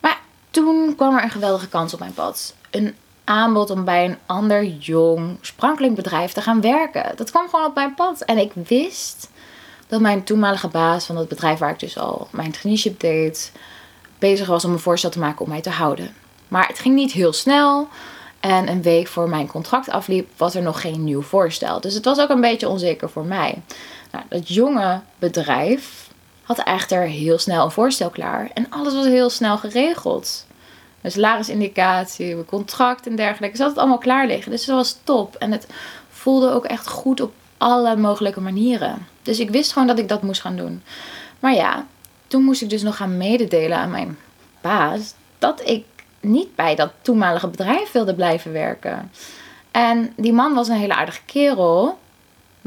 Maar 0.00 0.20
toen 0.50 0.94
kwam 0.96 1.16
er 1.16 1.22
een 1.22 1.30
geweldige 1.30 1.68
kans 1.68 1.92
op 1.92 1.98
mijn 1.98 2.14
pad. 2.14 2.54
Een 2.70 2.94
aanbod 3.24 3.70
om 3.70 3.84
bij 3.84 4.04
een 4.04 4.18
ander 4.26 4.64
jong, 4.64 5.38
sprankelend 5.40 5.94
bedrijf 5.94 6.32
te 6.32 6.40
gaan 6.40 6.60
werken. 6.60 7.16
Dat 7.16 7.30
kwam 7.30 7.48
gewoon 7.48 7.66
op 7.66 7.74
mijn 7.74 7.94
pad. 7.94 8.20
En 8.20 8.38
ik 8.38 8.52
wist 8.54 9.30
dat 9.86 10.00
mijn 10.00 10.24
toenmalige 10.24 10.68
baas 10.68 11.06
van 11.06 11.16
het 11.16 11.28
bedrijf 11.28 11.58
waar 11.58 11.70
ik 11.70 11.78
dus 11.78 11.98
al 11.98 12.28
mijn 12.30 12.52
traineeship 12.52 13.00
deed, 13.00 13.52
bezig 14.18 14.46
was 14.46 14.64
om 14.64 14.72
een 14.72 14.78
voorstel 14.78 15.10
te 15.10 15.18
maken 15.18 15.44
om 15.44 15.50
mij 15.50 15.60
te 15.60 15.70
houden. 15.70 16.14
Maar 16.48 16.66
het 16.66 16.78
ging 16.78 16.94
niet 16.94 17.12
heel 17.12 17.32
snel. 17.32 17.88
En 18.40 18.68
een 18.68 18.82
week 18.82 19.06
voor 19.06 19.28
mijn 19.28 19.46
contract 19.46 19.90
afliep, 19.90 20.28
was 20.36 20.54
er 20.54 20.62
nog 20.62 20.80
geen 20.80 21.04
nieuw 21.04 21.22
voorstel. 21.22 21.80
Dus 21.80 21.94
het 21.94 22.04
was 22.04 22.18
ook 22.18 22.28
een 22.28 22.40
beetje 22.40 22.68
onzeker 22.68 23.10
voor 23.10 23.24
mij. 23.24 23.62
Nou, 24.16 24.28
dat 24.28 24.48
jonge 24.48 25.00
bedrijf 25.18 26.10
had 26.42 26.58
echter 26.58 27.02
heel 27.02 27.38
snel 27.38 27.64
een 27.64 27.70
voorstel 27.70 28.10
klaar. 28.10 28.50
En 28.54 28.66
alles 28.70 28.94
was 28.94 29.04
heel 29.04 29.30
snel 29.30 29.58
geregeld. 29.58 30.46
Mijn 31.00 31.14
salarisindicatie, 31.14 32.34
mijn 32.34 32.46
contract 32.46 33.06
en 33.06 33.16
dergelijke. 33.16 33.56
Zat 33.56 33.68
het 33.68 33.78
allemaal 33.78 33.98
klaar 33.98 34.26
liggen. 34.26 34.50
Dus 34.50 34.64
dat 34.64 34.76
was 34.76 34.98
top. 35.04 35.34
En 35.34 35.52
het 35.52 35.66
voelde 36.10 36.50
ook 36.50 36.64
echt 36.64 36.88
goed 36.88 37.20
op 37.20 37.32
alle 37.56 37.96
mogelijke 37.96 38.40
manieren. 38.40 39.06
Dus 39.22 39.38
ik 39.38 39.50
wist 39.50 39.72
gewoon 39.72 39.88
dat 39.88 39.98
ik 39.98 40.08
dat 40.08 40.22
moest 40.22 40.40
gaan 40.40 40.56
doen. 40.56 40.82
Maar 41.40 41.54
ja, 41.54 41.86
toen 42.26 42.42
moest 42.42 42.62
ik 42.62 42.70
dus 42.70 42.82
nog 42.82 42.96
gaan 42.96 43.16
mededelen 43.16 43.78
aan 43.78 43.90
mijn 43.90 44.18
baas 44.60 45.14
dat 45.38 45.68
ik 45.68 45.84
niet 46.20 46.54
bij 46.54 46.74
dat 46.74 46.92
toenmalige 47.02 47.48
bedrijf 47.48 47.92
wilde 47.92 48.14
blijven 48.14 48.52
werken. 48.52 49.10
En 49.70 50.12
die 50.16 50.32
man 50.32 50.54
was 50.54 50.68
een 50.68 50.76
hele 50.76 50.94
aardige 50.94 51.24
kerel. 51.24 51.98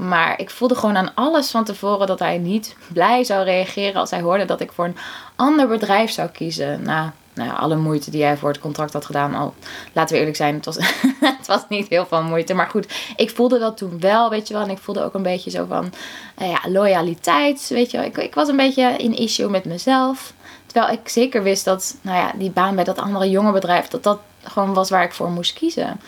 Maar 0.08 0.40
ik 0.40 0.50
voelde 0.50 0.76
gewoon 0.76 0.98
aan 0.98 1.12
alles 1.16 1.52
van 1.52 1.64
tevoren 1.64 2.08
dat 2.08 2.20
hij 2.20 2.38
niet 2.38 2.76
blij 2.94 3.24
zou 3.24 3.44
reageren 3.44 4.00
als 4.00 4.12
hij 4.12 4.22
hoorde 4.22 4.46
dat 4.46 4.62
ik 4.62 4.72
voor 4.72 4.86
een 4.86 4.98
ander 5.36 5.68
bedrijf 5.68 6.12
zou 6.12 6.30
kiezen. 6.30 6.82
Nou, 6.82 7.10
nou 7.34 7.58
alle 7.58 7.76
moeite 7.76 8.12
die 8.12 8.20
jij 8.20 8.38
voor 8.38 8.50
het 8.50 8.60
contract 8.60 8.94
had 8.94 9.06
gedaan. 9.06 9.36
Al, 9.36 9.54
laten 9.94 10.14
we 10.14 10.20
eerlijk 10.20 10.38
zijn, 10.38 10.56
het 10.56 10.66
was, 10.66 10.78
het 11.38 11.48
was 11.48 11.66
niet 11.70 11.88
heel 11.88 12.06
veel 12.06 12.24
moeite. 12.24 12.54
Maar 12.54 12.70
goed, 12.70 13.14
ik 13.16 13.30
voelde 13.30 13.60
dat 13.60 13.78
toen 13.78 14.00
wel, 14.00 14.30
weet 14.30 14.48
je 14.48 14.54
wel. 14.54 14.64
En 14.64 14.70
ik 14.70 14.78
voelde 14.78 15.04
ook 15.04 15.14
een 15.14 15.24
beetje 15.24 15.50
zo 15.50 15.66
van 15.66 15.94
uh, 16.42 16.50
ja, 16.50 16.60
loyaliteit, 16.70 17.68
weet 17.68 17.92
je 17.92 17.98
wel. 17.98 18.06
Ik, 18.06 18.18
ik 18.18 18.36
was 18.36 18.48
een 18.48 18.58
beetje 18.58 18.98
in 18.98 19.18
issue 19.18 19.50
met 19.50 19.66
mezelf. 19.66 20.34
Terwijl 20.66 20.94
ik 20.94 21.10
zeker 21.10 21.44
wist 21.44 21.66
dat 21.66 21.98
nou 22.02 22.18
ja, 22.18 22.32
die 22.36 22.52
baan 22.52 22.76
bij 22.76 22.84
dat 22.84 22.98
andere 22.98 23.30
jonge 23.30 23.52
bedrijf, 23.52 23.88
dat 23.88 24.04
dat 24.04 24.20
gewoon 24.44 24.74
was 24.74 24.90
waar 24.90 25.04
ik 25.04 25.14
voor 25.14 25.30
moest 25.30 25.54
kiezen. 25.54 26.00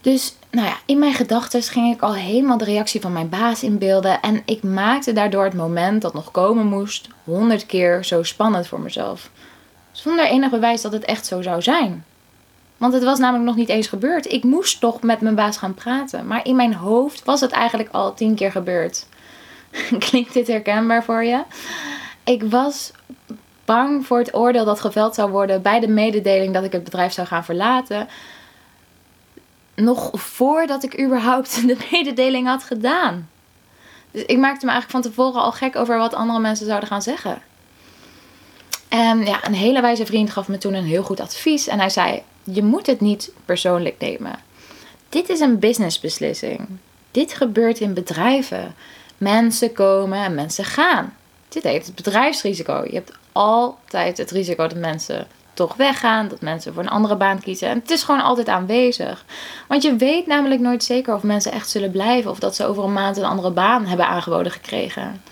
Dus 0.00 0.34
nou 0.56 0.68
ja, 0.68 0.76
in 0.86 0.98
mijn 0.98 1.14
gedachten 1.14 1.62
ging 1.62 1.94
ik 1.94 2.02
al 2.02 2.14
helemaal 2.14 2.58
de 2.58 2.64
reactie 2.64 3.00
van 3.00 3.12
mijn 3.12 3.28
baas 3.28 3.62
inbeelden. 3.62 4.20
En 4.20 4.42
ik 4.44 4.62
maakte 4.62 5.12
daardoor 5.12 5.44
het 5.44 5.54
moment 5.54 6.02
dat 6.02 6.14
nog 6.14 6.30
komen 6.30 6.66
moest 6.66 7.08
honderd 7.24 7.66
keer 7.66 8.04
zo 8.04 8.22
spannend 8.22 8.66
voor 8.66 8.80
mezelf. 8.80 9.30
Zonder 9.92 10.26
enig 10.26 10.50
bewijs 10.50 10.82
dat 10.82 10.92
het 10.92 11.04
echt 11.04 11.26
zo 11.26 11.42
zou 11.42 11.62
zijn. 11.62 12.04
Want 12.76 12.92
het 12.92 13.04
was 13.04 13.18
namelijk 13.18 13.44
nog 13.44 13.56
niet 13.56 13.68
eens 13.68 13.86
gebeurd. 13.86 14.32
Ik 14.32 14.44
moest 14.44 14.80
toch 14.80 15.02
met 15.02 15.20
mijn 15.20 15.34
baas 15.34 15.56
gaan 15.56 15.74
praten. 15.74 16.26
Maar 16.26 16.44
in 16.44 16.56
mijn 16.56 16.74
hoofd 16.74 17.24
was 17.24 17.40
het 17.40 17.50
eigenlijk 17.50 17.88
al 17.92 18.14
tien 18.14 18.34
keer 18.34 18.50
gebeurd. 18.50 19.06
Klinkt 19.98 20.32
dit 20.32 20.46
herkenbaar 20.46 21.04
voor 21.04 21.24
je? 21.24 21.42
Ik 22.24 22.42
was 22.42 22.92
bang 23.64 24.06
voor 24.06 24.18
het 24.18 24.34
oordeel 24.34 24.64
dat 24.64 24.80
geveld 24.80 25.14
zou 25.14 25.30
worden 25.30 25.62
bij 25.62 25.80
de 25.80 25.88
mededeling 25.88 26.54
dat 26.54 26.64
ik 26.64 26.72
het 26.72 26.84
bedrijf 26.84 27.12
zou 27.12 27.26
gaan 27.26 27.44
verlaten. 27.44 28.08
Nog 29.76 30.10
voordat 30.12 30.84
ik 30.84 31.00
überhaupt 31.00 31.54
de 31.68 31.76
mededeling 31.90 32.46
had 32.46 32.62
gedaan. 32.62 33.28
Dus 34.10 34.22
ik 34.22 34.38
maakte 34.38 34.66
me 34.66 34.72
eigenlijk 34.72 35.04
van 35.04 35.12
tevoren 35.12 35.40
al 35.42 35.52
gek 35.52 35.76
over 35.76 35.98
wat 35.98 36.14
andere 36.14 36.38
mensen 36.38 36.66
zouden 36.66 36.88
gaan 36.88 37.02
zeggen. 37.02 37.42
En 38.88 39.24
ja, 39.24 39.46
een 39.46 39.54
hele 39.54 39.80
wijze 39.80 40.06
vriend 40.06 40.30
gaf 40.30 40.48
me 40.48 40.58
toen 40.58 40.74
een 40.74 40.84
heel 40.84 41.02
goed 41.02 41.20
advies. 41.20 41.66
En 41.66 41.78
hij 41.78 41.90
zei: 41.90 42.22
Je 42.44 42.62
moet 42.62 42.86
het 42.86 43.00
niet 43.00 43.32
persoonlijk 43.44 43.98
nemen. 43.98 44.38
Dit 45.08 45.28
is 45.28 45.40
een 45.40 45.58
businessbeslissing. 45.58 46.66
Dit 47.10 47.32
gebeurt 47.32 47.80
in 47.80 47.94
bedrijven. 47.94 48.74
Mensen 49.18 49.72
komen 49.72 50.18
en 50.18 50.34
mensen 50.34 50.64
gaan. 50.64 51.16
Dit 51.48 51.62
heeft 51.62 51.86
het 51.86 51.94
bedrijfsrisico. 51.94 52.84
Je 52.84 52.94
hebt 52.94 53.12
altijd 53.32 54.18
het 54.18 54.30
risico 54.30 54.66
dat 54.68 54.78
mensen 54.78 55.26
toch 55.56 55.76
weggaan, 55.76 56.28
dat 56.28 56.40
mensen 56.40 56.74
voor 56.74 56.82
een 56.82 56.88
andere 56.88 57.16
baan 57.16 57.40
kiezen. 57.40 57.68
En 57.68 57.78
het 57.78 57.90
is 57.90 58.02
gewoon 58.02 58.22
altijd 58.22 58.48
aanwezig. 58.48 59.24
Want 59.68 59.82
je 59.82 59.96
weet 59.96 60.26
namelijk 60.26 60.60
nooit 60.60 60.84
zeker 60.84 61.14
of 61.14 61.22
mensen 61.22 61.52
echt 61.52 61.70
zullen 61.70 61.90
blijven 61.90 62.30
of 62.30 62.38
dat 62.38 62.56
ze 62.56 62.66
over 62.66 62.84
een 62.84 62.92
maand 62.92 63.16
een 63.16 63.24
andere 63.24 63.50
baan 63.50 63.86
hebben 63.86 64.06
aangeboden 64.06 64.52
gekregen. 64.52 65.22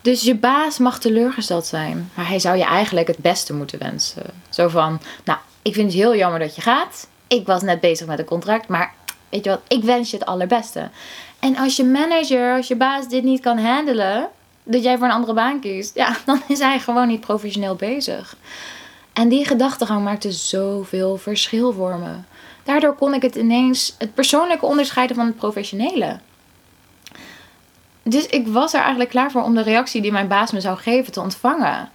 Dus 0.00 0.22
je 0.22 0.34
baas 0.34 0.78
mag 0.78 0.98
teleurgesteld 0.98 1.66
zijn, 1.66 2.10
maar 2.14 2.28
hij 2.28 2.38
zou 2.38 2.56
je 2.56 2.64
eigenlijk 2.64 3.06
het 3.06 3.18
beste 3.18 3.54
moeten 3.54 3.78
wensen. 3.78 4.22
Zo 4.48 4.68
van, 4.68 5.00
nou, 5.24 5.38
ik 5.62 5.74
vind 5.74 5.92
het 5.92 6.00
heel 6.00 6.16
jammer 6.16 6.40
dat 6.40 6.54
je 6.54 6.62
gaat. 6.62 7.08
Ik 7.26 7.46
was 7.46 7.62
net 7.62 7.80
bezig 7.80 8.06
met 8.06 8.18
een 8.18 8.24
contract, 8.24 8.68
maar 8.68 8.94
weet 9.28 9.44
je 9.44 9.50
wat, 9.50 9.60
ik 9.68 9.84
wens 9.84 10.10
je 10.10 10.16
het 10.16 10.26
allerbeste. 10.26 10.90
En 11.38 11.56
als 11.56 11.76
je 11.76 11.84
manager, 11.84 12.56
als 12.56 12.68
je 12.68 12.76
baas 12.76 13.08
dit 13.08 13.22
niet 13.22 13.40
kan 13.40 13.58
handelen, 13.58 14.28
dat 14.62 14.82
jij 14.82 14.96
voor 14.96 15.06
een 15.06 15.12
andere 15.12 15.32
baan 15.32 15.60
kiest, 15.60 15.94
ja, 15.94 16.16
dan 16.26 16.42
is 16.48 16.58
hij 16.58 16.78
gewoon 16.78 17.08
niet 17.08 17.20
professioneel 17.20 17.74
bezig. 17.74 18.36
En 19.16 19.28
die 19.28 19.44
gedachtegang 19.44 20.04
maakte 20.04 20.32
zoveel 20.32 21.16
verschil 21.16 21.72
voor 21.72 21.98
me. 21.98 22.14
Daardoor 22.64 22.94
kon 22.94 23.14
ik 23.14 23.22
het 23.22 23.34
ineens 23.34 23.94
het 23.98 24.14
persoonlijke 24.14 24.66
onderscheiden 24.66 25.16
van 25.16 25.26
het 25.26 25.36
professionele. 25.36 26.18
Dus 28.02 28.26
ik 28.26 28.48
was 28.48 28.74
er 28.74 28.80
eigenlijk 28.80 29.10
klaar 29.10 29.30
voor 29.30 29.42
om 29.42 29.54
de 29.54 29.62
reactie 29.62 30.02
die 30.02 30.12
mijn 30.12 30.28
baas 30.28 30.52
me 30.52 30.60
zou 30.60 30.76
geven 30.76 31.12
te 31.12 31.20
ontvangen. 31.20 31.90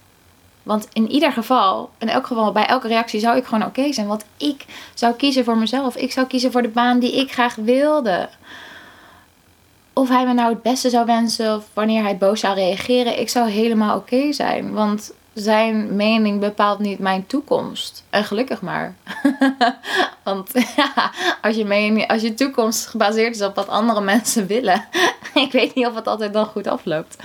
Want 0.62 0.88
in 0.92 1.10
ieder 1.10 1.32
geval, 1.32 1.90
in 1.98 2.08
elk 2.08 2.26
geval, 2.26 2.52
bij 2.52 2.66
elke 2.66 2.88
reactie 2.88 3.20
zou 3.20 3.36
ik 3.36 3.44
gewoon 3.44 3.64
oké 3.66 3.92
zijn. 3.92 4.06
Want 4.06 4.24
ik 4.36 4.64
zou 4.94 5.14
kiezen 5.14 5.44
voor 5.44 5.58
mezelf. 5.58 5.96
Ik 5.96 6.12
zou 6.12 6.26
kiezen 6.26 6.52
voor 6.52 6.62
de 6.62 6.68
baan 6.68 6.98
die 6.98 7.16
ik 7.16 7.32
graag 7.32 7.54
wilde. 7.54 8.28
Of 9.92 10.08
hij 10.08 10.26
me 10.26 10.32
nou 10.32 10.52
het 10.52 10.62
beste 10.62 10.90
zou 10.90 11.06
wensen 11.06 11.56
of 11.56 11.64
wanneer 11.72 12.02
hij 12.02 12.16
boos 12.16 12.40
zou 12.40 12.54
reageren, 12.54 13.20
ik 13.20 13.28
zou 13.28 13.48
helemaal 13.48 13.96
oké 13.96 14.32
zijn. 14.32 14.72
Want 14.72 15.12
zijn 15.34 15.96
mening 15.96 16.40
bepaalt 16.40 16.78
niet 16.78 16.98
mijn 16.98 17.26
toekomst. 17.26 18.04
En 18.10 18.24
gelukkig 18.24 18.60
maar. 18.60 18.94
Want 20.24 20.50
ja, 20.76 21.12
als 21.42 21.56
je, 21.56 21.64
mening, 21.64 22.08
als 22.08 22.22
je 22.22 22.34
toekomst 22.34 22.86
gebaseerd 22.86 23.34
is 23.34 23.42
op 23.42 23.54
wat 23.54 23.68
andere 23.68 24.00
mensen 24.00 24.46
willen, 24.46 24.84
ik 25.34 25.52
weet 25.52 25.74
niet 25.74 25.86
of 25.86 25.94
het 25.94 26.06
altijd 26.06 26.32
dan 26.32 26.46
goed 26.46 26.66
afloopt. 26.66 27.16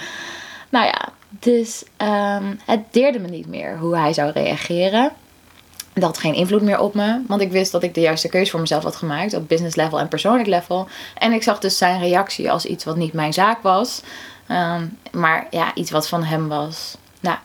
Nou 0.70 0.86
ja, 0.86 1.10
dus 1.30 1.84
ehm, 1.98 2.56
het 2.66 2.82
deerde 2.92 3.20
me 3.20 3.28
niet 3.28 3.48
meer 3.48 3.78
hoe 3.78 3.98
hij 3.98 4.14
zou 4.14 4.32
reageren. 4.32 5.12
Dat 5.94 6.04
had 6.04 6.18
geen 6.18 6.34
invloed 6.34 6.62
meer 6.62 6.80
op 6.80 6.94
me, 6.94 7.22
want 7.28 7.42
ik 7.42 7.52
wist 7.52 7.72
dat 7.72 7.84
ik 7.84 7.94
de 7.94 8.02
juiste 8.02 8.30
keuze 8.30 8.52
voor 8.52 8.60
mezelf 8.60 8.84
had 8.84 8.96
gemaakt 8.96 9.34
op 9.34 9.48
business 9.48 9.76
level 9.76 10.00
en 10.00 10.08
persoonlijk 10.08 10.48
level. 10.48 10.88
En 11.16 11.32
ik 11.32 11.44
zag 11.44 11.60
dus 11.60 11.78
zijn 11.78 12.00
reactie 12.00 12.52
als 12.52 12.66
iets 12.66 12.84
wat 12.84 12.96
niet 12.96 13.14
mijn 13.14 13.34
zaak 13.34 13.62
was, 13.62 14.02
ehm, 14.48 14.86
maar 15.12 15.48
ja, 15.50 15.76
iets 15.76 15.92
wat 15.92 16.08
van 16.08 16.24
hem 16.24 16.48
was. 16.48 16.98
Nou, 17.20 17.38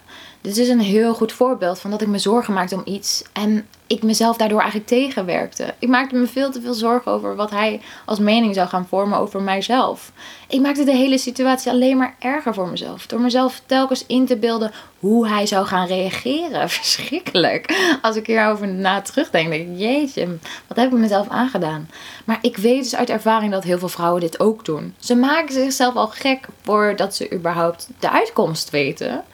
dit 0.43 0.57
is 0.57 0.69
een 0.69 0.81
heel 0.81 1.15
goed 1.15 1.33
voorbeeld 1.33 1.79
van 1.79 1.91
dat 1.91 2.03
ik 2.03 2.09
me 2.09 2.19
zorgen 2.19 2.55
maakte 2.55 2.75
om 2.75 2.83
iets 2.85 3.23
en 3.33 3.67
ik 3.87 4.03
mezelf 4.03 4.37
daardoor 4.37 4.61
eigenlijk 4.61 4.89
tegenwerkte. 4.89 5.75
Ik 5.79 5.89
maakte 5.89 6.17
me 6.17 6.27
veel 6.27 6.51
te 6.51 6.61
veel 6.61 6.75
zorgen 6.75 7.13
over 7.13 7.37
wat 7.37 7.51
hij 7.51 7.81
als 8.05 8.19
mening 8.19 8.55
zou 8.55 8.69
gaan 8.69 8.87
vormen 8.89 9.19
over 9.19 9.43
mijzelf. 9.43 10.13
Ik 10.49 10.61
maakte 10.61 10.85
de 10.85 10.97
hele 10.97 11.19
situatie 11.19 11.71
alleen 11.71 11.97
maar 11.97 12.17
erger 12.19 12.55
voor 12.55 12.69
mezelf. 12.69 13.07
Door 13.07 13.21
mezelf 13.21 13.63
telkens 13.67 14.07
in 14.07 14.27
te 14.27 14.37
beelden 14.37 14.73
hoe 14.99 15.29
hij 15.29 15.47
zou 15.47 15.67
gaan 15.67 15.87
reageren. 15.87 16.69
Verschrikkelijk. 16.81 17.97
Als 18.03 18.17
ik 18.17 18.27
hierover 18.27 18.69
na 18.69 19.01
terugdenk, 19.01 19.51
denk 19.51 19.69
ik, 19.69 19.79
jeetje, 19.79 20.39
wat 20.67 20.77
heb 20.77 20.93
ik 20.93 20.99
mezelf 20.99 21.29
aangedaan? 21.29 21.89
Maar 22.25 22.39
ik 22.41 22.57
weet 22.57 22.83
dus 22.83 22.97
uit 22.97 23.11
ervaring 23.11 23.53
dat 23.53 23.65
heel 23.65 23.79
veel 23.79 23.89
vrouwen 23.89 24.21
dit 24.21 24.41
ook 24.41 24.65
doen. 24.65 24.95
Ze 24.99 25.15
maken 25.15 25.55
zichzelf 25.55 25.95
al 25.95 26.09
gek 26.09 26.47
voordat 26.63 27.15
ze 27.17 27.33
überhaupt 27.33 27.89
de 27.99 28.11
uitkomst 28.11 28.71
weten. 28.71 29.25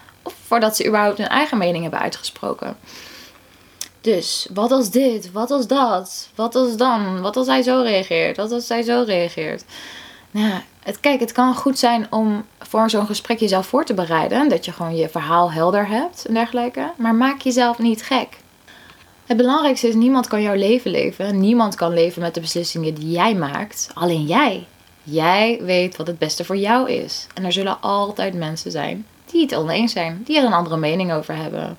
Voordat 0.49 0.77
ze 0.77 0.87
überhaupt 0.87 1.19
hun 1.19 1.29
eigen 1.29 1.59
mening 1.59 1.83
hebben 1.83 2.01
uitgesproken. 2.01 2.77
Dus, 4.01 4.49
wat 4.55 4.71
als 4.71 4.91
dit? 4.91 5.33
Wat 5.33 5.51
als 5.51 5.67
dat? 5.67 6.29
Wat 6.35 6.55
als 6.55 6.77
dan? 6.77 7.21
Wat 7.21 7.37
als 7.37 7.47
hij 7.47 7.63
zo 7.63 7.81
reageert? 7.83 8.37
Wat 8.37 8.53
als 8.53 8.69
hij 8.69 8.83
zo 8.83 9.03
reageert? 9.07 9.65
Nou, 10.31 10.61
het, 10.83 11.01
kijk, 11.01 11.21
het 11.21 11.33
kan 11.33 11.55
goed 11.55 11.79
zijn 11.79 12.07
om 12.11 12.45
voor 12.59 12.91
zo'n 12.91 13.07
gesprek 13.07 13.39
jezelf 13.39 13.67
voor 13.67 13.85
te 13.85 13.95
bereiden. 13.95 14.49
Dat 14.49 14.65
je 14.65 14.73
gewoon 14.73 14.97
je 14.97 15.09
verhaal 15.09 15.53
helder 15.53 15.89
hebt 15.89 16.25
en 16.27 16.35
dergelijke. 16.35 16.91
Maar 16.97 17.15
maak 17.15 17.41
jezelf 17.41 17.79
niet 17.79 18.03
gek. 18.03 18.29
Het 19.27 19.37
belangrijkste 19.37 19.89
is, 19.89 19.95
niemand 19.95 20.27
kan 20.27 20.43
jouw 20.43 20.55
leven 20.55 20.91
leven. 20.91 21.41
Niemand 21.41 21.75
kan 21.75 21.95
leven 21.95 22.23
met 22.23 22.35
de 22.35 22.41
beslissingen 22.41 22.95
die 22.95 23.11
jij 23.11 23.35
maakt. 23.35 23.91
Alleen 23.95 24.25
jij. 24.25 24.67
Jij 25.03 25.59
weet 25.63 25.97
wat 25.97 26.07
het 26.07 26.19
beste 26.19 26.45
voor 26.45 26.57
jou 26.57 26.91
is. 26.91 27.27
En 27.35 27.45
er 27.45 27.53
zullen 27.53 27.81
altijd 27.81 28.35
mensen 28.35 28.71
zijn 28.71 29.07
die 29.31 29.43
het 29.43 29.55
oneens 29.55 29.93
zijn. 29.93 30.23
Die 30.25 30.39
er 30.39 30.45
een 30.45 30.53
andere 30.53 30.77
mening 30.77 31.13
over 31.13 31.37
hebben. 31.37 31.79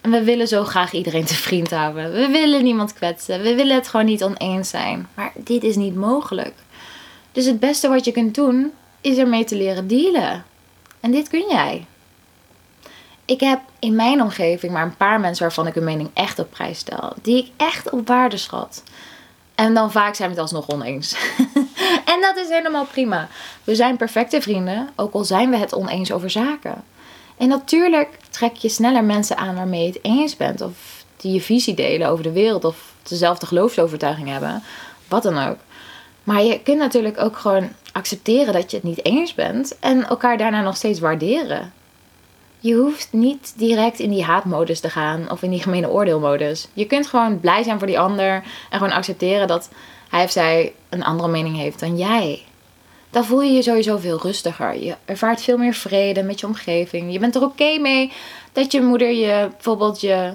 En 0.00 0.10
we 0.10 0.22
willen 0.22 0.48
zo 0.48 0.64
graag 0.64 0.92
iedereen 0.92 1.24
te 1.24 1.34
vriend 1.34 1.70
houden. 1.70 2.12
We 2.12 2.28
willen 2.28 2.64
niemand 2.64 2.92
kwetsen. 2.92 3.42
We 3.42 3.54
willen 3.54 3.74
het 3.74 3.88
gewoon 3.88 4.06
niet 4.06 4.24
oneens 4.24 4.68
zijn. 4.68 5.08
Maar 5.14 5.32
dit 5.34 5.62
is 5.62 5.76
niet 5.76 5.94
mogelijk. 5.94 6.54
Dus 7.32 7.44
het 7.44 7.60
beste 7.60 7.88
wat 7.88 8.04
je 8.04 8.12
kunt 8.12 8.34
doen, 8.34 8.72
is 9.00 9.18
ermee 9.18 9.44
te 9.44 9.56
leren 9.56 9.86
dealen. 9.86 10.44
En 11.00 11.10
dit 11.10 11.28
kun 11.28 11.44
jij. 11.48 11.86
Ik 13.24 13.40
heb 13.40 13.60
in 13.78 13.94
mijn 13.94 14.22
omgeving 14.22 14.72
maar 14.72 14.82
een 14.82 14.96
paar 14.96 15.20
mensen 15.20 15.42
waarvan 15.42 15.66
ik 15.66 15.74
hun 15.74 15.84
mening 15.84 16.10
echt 16.14 16.38
op 16.38 16.50
prijs 16.50 16.78
stel. 16.78 17.12
Die 17.22 17.38
ik 17.38 17.50
echt 17.56 17.90
op 17.90 18.08
waarde 18.08 18.36
schat. 18.36 18.82
En 19.54 19.74
dan 19.74 19.90
vaak 19.90 20.14
zijn 20.14 20.28
we 20.28 20.34
het 20.34 20.42
alsnog 20.42 20.68
oneens. 20.68 21.16
en 22.06 22.20
dat 22.20 22.36
is 22.36 22.48
helemaal 22.48 22.84
prima. 22.84 23.28
We 23.64 23.74
zijn 23.74 23.96
perfecte 23.96 24.40
vrienden, 24.40 24.88
ook 24.96 25.12
al 25.12 25.24
zijn 25.24 25.50
we 25.50 25.56
het 25.56 25.74
oneens 25.74 26.12
over 26.12 26.30
zaken. 26.30 26.84
En 27.36 27.48
natuurlijk 27.48 28.08
trek 28.30 28.56
je 28.56 28.68
sneller 28.68 29.04
mensen 29.04 29.36
aan 29.36 29.54
waarmee 29.54 29.80
je 29.80 29.86
het 29.86 29.98
eens 30.02 30.36
bent. 30.36 30.60
Of 30.60 31.04
die 31.16 31.32
je 31.32 31.40
visie 31.40 31.74
delen 31.74 32.08
over 32.08 32.24
de 32.24 32.32
wereld. 32.32 32.64
Of 32.64 32.92
dezelfde 33.02 33.46
geloofsovertuiging 33.46 34.28
hebben. 34.28 34.62
Wat 35.08 35.22
dan 35.22 35.38
ook. 35.48 35.56
Maar 36.24 36.42
je 36.42 36.60
kunt 36.60 36.78
natuurlijk 36.78 37.20
ook 37.20 37.36
gewoon 37.36 37.68
accepteren 37.92 38.52
dat 38.52 38.70
je 38.70 38.76
het 38.76 38.86
niet 38.86 39.04
eens 39.04 39.34
bent. 39.34 39.78
En 39.78 40.08
elkaar 40.08 40.38
daarna 40.38 40.62
nog 40.62 40.76
steeds 40.76 41.00
waarderen. 41.00 41.72
Je 42.58 42.74
hoeft 42.74 43.08
niet 43.10 43.52
direct 43.56 43.98
in 43.98 44.10
die 44.10 44.24
haatmodus 44.24 44.80
te 44.80 44.90
gaan. 44.90 45.30
Of 45.30 45.42
in 45.42 45.50
die 45.50 45.62
gemene 45.62 45.90
oordeelmodus. 45.90 46.68
Je 46.72 46.86
kunt 46.86 47.06
gewoon 47.06 47.40
blij 47.40 47.62
zijn 47.62 47.78
voor 47.78 47.86
die 47.86 47.98
ander. 47.98 48.42
En 48.70 48.78
gewoon 48.78 48.92
accepteren 48.92 49.46
dat 49.46 49.68
hij 50.16 50.24
of 50.24 50.30
zij 50.30 50.72
een 50.88 51.04
andere 51.04 51.28
mening 51.28 51.56
heeft 51.56 51.80
dan 51.80 51.96
jij 51.96 52.42
dan 53.16 53.24
voel 53.24 53.42
je 53.42 53.52
je 53.52 53.62
sowieso 53.62 53.96
veel 53.96 54.18
rustiger. 54.22 54.82
Je 54.82 54.96
ervaart 55.04 55.42
veel 55.42 55.56
meer 55.56 55.74
vrede 55.74 56.22
met 56.22 56.40
je 56.40 56.46
omgeving. 56.46 57.12
Je 57.12 57.18
bent 57.18 57.34
er 57.34 57.42
oké 57.42 57.78
mee 57.78 58.12
dat 58.52 58.72
je 58.72 58.82
moeder 58.82 59.10
je 59.10 59.48
bijvoorbeeld 59.50 60.00
je 60.00 60.32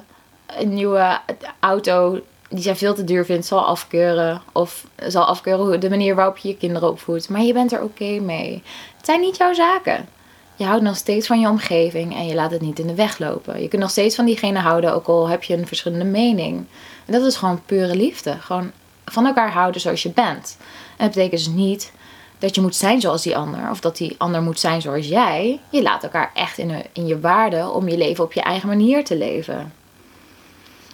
een 0.58 0.74
nieuwe 0.74 1.20
auto 1.60 2.20
die 2.50 2.64
zij 2.64 2.76
veel 2.76 2.94
te 2.94 3.04
duur 3.04 3.26
vindt, 3.26 3.46
zal 3.46 3.66
afkeuren. 3.66 4.42
Of 4.52 4.86
zal 5.08 5.26
afkeuren 5.26 5.80
de 5.80 5.90
manier 5.90 6.16
waarop 6.16 6.38
je 6.38 6.48
je 6.48 6.58
kinderen 6.58 6.90
opvoedt. 6.90 7.30
Maar 7.30 7.42
je 7.42 7.54
bent 7.54 7.72
er 7.72 7.84
oké 7.84 8.20
mee. 8.20 8.64
Het 8.98 9.06
zijn 9.06 9.20
niet 9.20 9.38
jouw 9.38 9.54
zaken. 9.54 10.08
Je 10.56 10.66
houdt 10.66 10.84
nog 10.84 10.96
steeds 10.96 11.28
van 11.28 11.40
je 11.40 11.50
omgeving 11.50 12.16
en 12.16 12.28
je 12.28 12.36
laat 12.36 12.52
het 12.52 12.62
niet 12.62 12.80
in 12.80 12.88
de 12.88 12.96
weg 12.96 13.20
lopen. 13.20 13.62
Je 13.62 13.68
kunt 13.68 13.82
nog 13.82 13.92
steeds 13.92 14.16
van 14.16 14.26
diegene 14.26 14.60
houden, 14.60 14.94
ook 14.94 15.08
al 15.08 15.28
heb 15.28 15.44
je 15.44 15.58
een 15.58 15.68
verschillende 15.68 16.06
mening. 16.06 16.66
En 17.06 17.14
dat 17.14 17.26
is 17.26 17.36
gewoon 17.36 17.62
pure 17.66 17.96
liefde. 17.96 18.38
Gewoon 18.40 18.72
van 19.12 19.26
elkaar 19.26 19.52
houden 19.52 19.82
zoals 19.82 20.04
je 20.04 20.10
bent. 20.12 20.58
En 20.98 21.06
dat 21.06 21.16
betekent 21.16 21.44
dus 21.44 21.54
niet 21.54 21.92
dat 22.40 22.56
je 22.56 22.62
moet 22.62 22.76
zijn 22.76 23.02
zoals 23.02 23.24
die 23.24 23.38
ander. 23.38 23.70
Of 23.70 23.80
dat 23.80 23.98
die 23.98 24.16
ander 24.18 24.42
moet 24.42 24.60
zijn 24.60 24.82
zoals 24.82 25.08
jij. 25.08 25.60
Je 25.70 25.82
laat 25.82 26.04
elkaar 26.04 26.32
echt 26.34 26.58
in, 26.58 26.84
je 26.94 27.20
waarde 27.20 27.70
om 27.70 27.88
je 27.88 27.98
leven 27.98 28.24
op 28.24 28.34
je 28.34 28.42
eigen 28.42 28.68
manier 28.68 29.06
te 29.06 29.18
leven. 29.18 29.74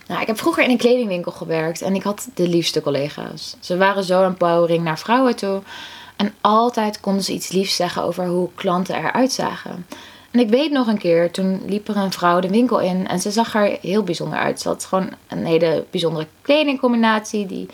Nou, 0.07 0.21
ik 0.21 0.27
heb 0.27 0.37
vroeger 0.37 0.63
in 0.63 0.69
een 0.69 0.77
kledingwinkel 0.77 1.31
gewerkt 1.31 1.81
en 1.81 1.95
ik 1.95 2.03
had 2.03 2.27
de 2.33 2.47
liefste 2.47 2.81
collega's. 2.81 3.55
Ze 3.59 3.77
waren 3.77 4.03
zo 4.03 4.23
empowering 4.23 4.83
naar 4.83 4.99
vrouwen 4.99 5.35
toe. 5.35 5.61
En 6.15 6.33
altijd 6.41 6.99
konden 6.99 7.23
ze 7.23 7.33
iets 7.33 7.51
liefs 7.51 7.75
zeggen 7.75 8.03
over 8.03 8.25
hoe 8.25 8.49
klanten 8.55 8.95
eruit 8.95 9.31
zagen. 9.31 9.85
En 10.31 10.39
ik 10.39 10.49
weet 10.49 10.71
nog 10.71 10.87
een 10.87 10.97
keer, 10.97 11.31
toen 11.31 11.61
liep 11.65 11.87
er 11.87 11.97
een 11.97 12.11
vrouw 12.11 12.39
de 12.39 12.49
winkel 12.49 12.79
in 12.79 13.07
en 13.07 13.19
ze 13.19 13.31
zag 13.31 13.55
er 13.55 13.77
heel 13.81 14.03
bijzonder 14.03 14.39
uit. 14.39 14.61
Ze 14.61 14.67
had 14.67 14.85
gewoon 14.85 15.09
een 15.27 15.45
hele 15.45 15.85
bijzondere 15.91 16.27
kledingcombinatie 16.41 17.45
die 17.45 17.67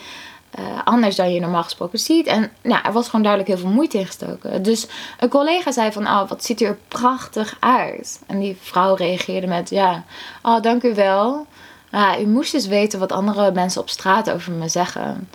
uh, 0.59 0.65
anders 0.83 1.15
dan 1.15 1.33
je 1.33 1.39
normaal 1.39 1.63
gesproken 1.63 1.99
ziet. 1.99 2.27
En 2.27 2.51
nou, 2.61 2.85
er 2.85 2.91
was 2.91 3.05
gewoon 3.05 3.21
duidelijk 3.23 3.53
heel 3.53 3.61
veel 3.61 3.75
moeite 3.75 3.97
in 3.97 4.05
gestoken. 4.05 4.63
Dus 4.63 4.87
een 5.19 5.29
collega 5.29 5.71
zei 5.71 5.91
van, 5.91 6.07
oh, 6.07 6.29
wat 6.29 6.43
ziet 6.43 6.61
er 6.61 6.77
prachtig 6.87 7.57
uit. 7.59 8.21
En 8.27 8.39
die 8.39 8.57
vrouw 8.61 8.95
reageerde 8.95 9.47
met, 9.47 9.69
ja, 9.69 10.03
oh, 10.41 10.61
dank 10.61 10.83
u 10.83 10.95
wel. 10.95 11.45
Ja, 11.91 12.19
u 12.19 12.27
moest 12.27 12.51
dus 12.51 12.67
weten 12.67 12.99
wat 12.99 13.11
andere 13.11 13.51
mensen 13.51 13.81
op 13.81 13.89
straat 13.89 14.31
over 14.31 14.51
me 14.51 14.67
zeggen. 14.67 15.29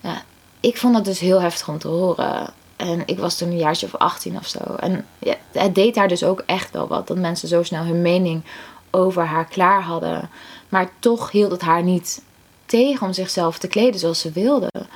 Ja, 0.00 0.22
ik 0.60 0.76
vond 0.76 0.94
dat 0.94 1.04
dus 1.04 1.18
heel 1.18 1.40
heftig 1.40 1.68
om 1.68 1.78
te 1.78 1.88
horen. 1.88 2.52
En 2.76 3.02
ik 3.06 3.18
was 3.18 3.38
toen 3.38 3.48
een 3.48 3.56
jaartje 3.56 3.86
of 3.86 3.94
18 3.94 4.36
of 4.36 4.46
zo. 4.46 4.58
En 4.58 5.06
ja, 5.18 5.34
het 5.52 5.74
deed 5.74 5.96
haar 5.96 6.08
dus 6.08 6.24
ook 6.24 6.42
echt 6.46 6.70
wel 6.70 6.88
wat. 6.88 7.06
Dat 7.06 7.16
mensen 7.16 7.48
zo 7.48 7.62
snel 7.62 7.84
hun 7.84 8.02
mening 8.02 8.44
over 8.90 9.24
haar 9.24 9.46
klaar 9.46 9.82
hadden. 9.82 10.30
Maar 10.68 10.90
toch 10.98 11.30
hield 11.30 11.50
het 11.50 11.60
haar 11.60 11.82
niet 11.82 12.22
tegen 12.72 13.06
om 13.06 13.12
zichzelf 13.12 13.58
te 13.58 13.68
kleden 13.68 14.00
zoals 14.00 14.20
ze 14.20 14.30
wilden. 14.30 14.88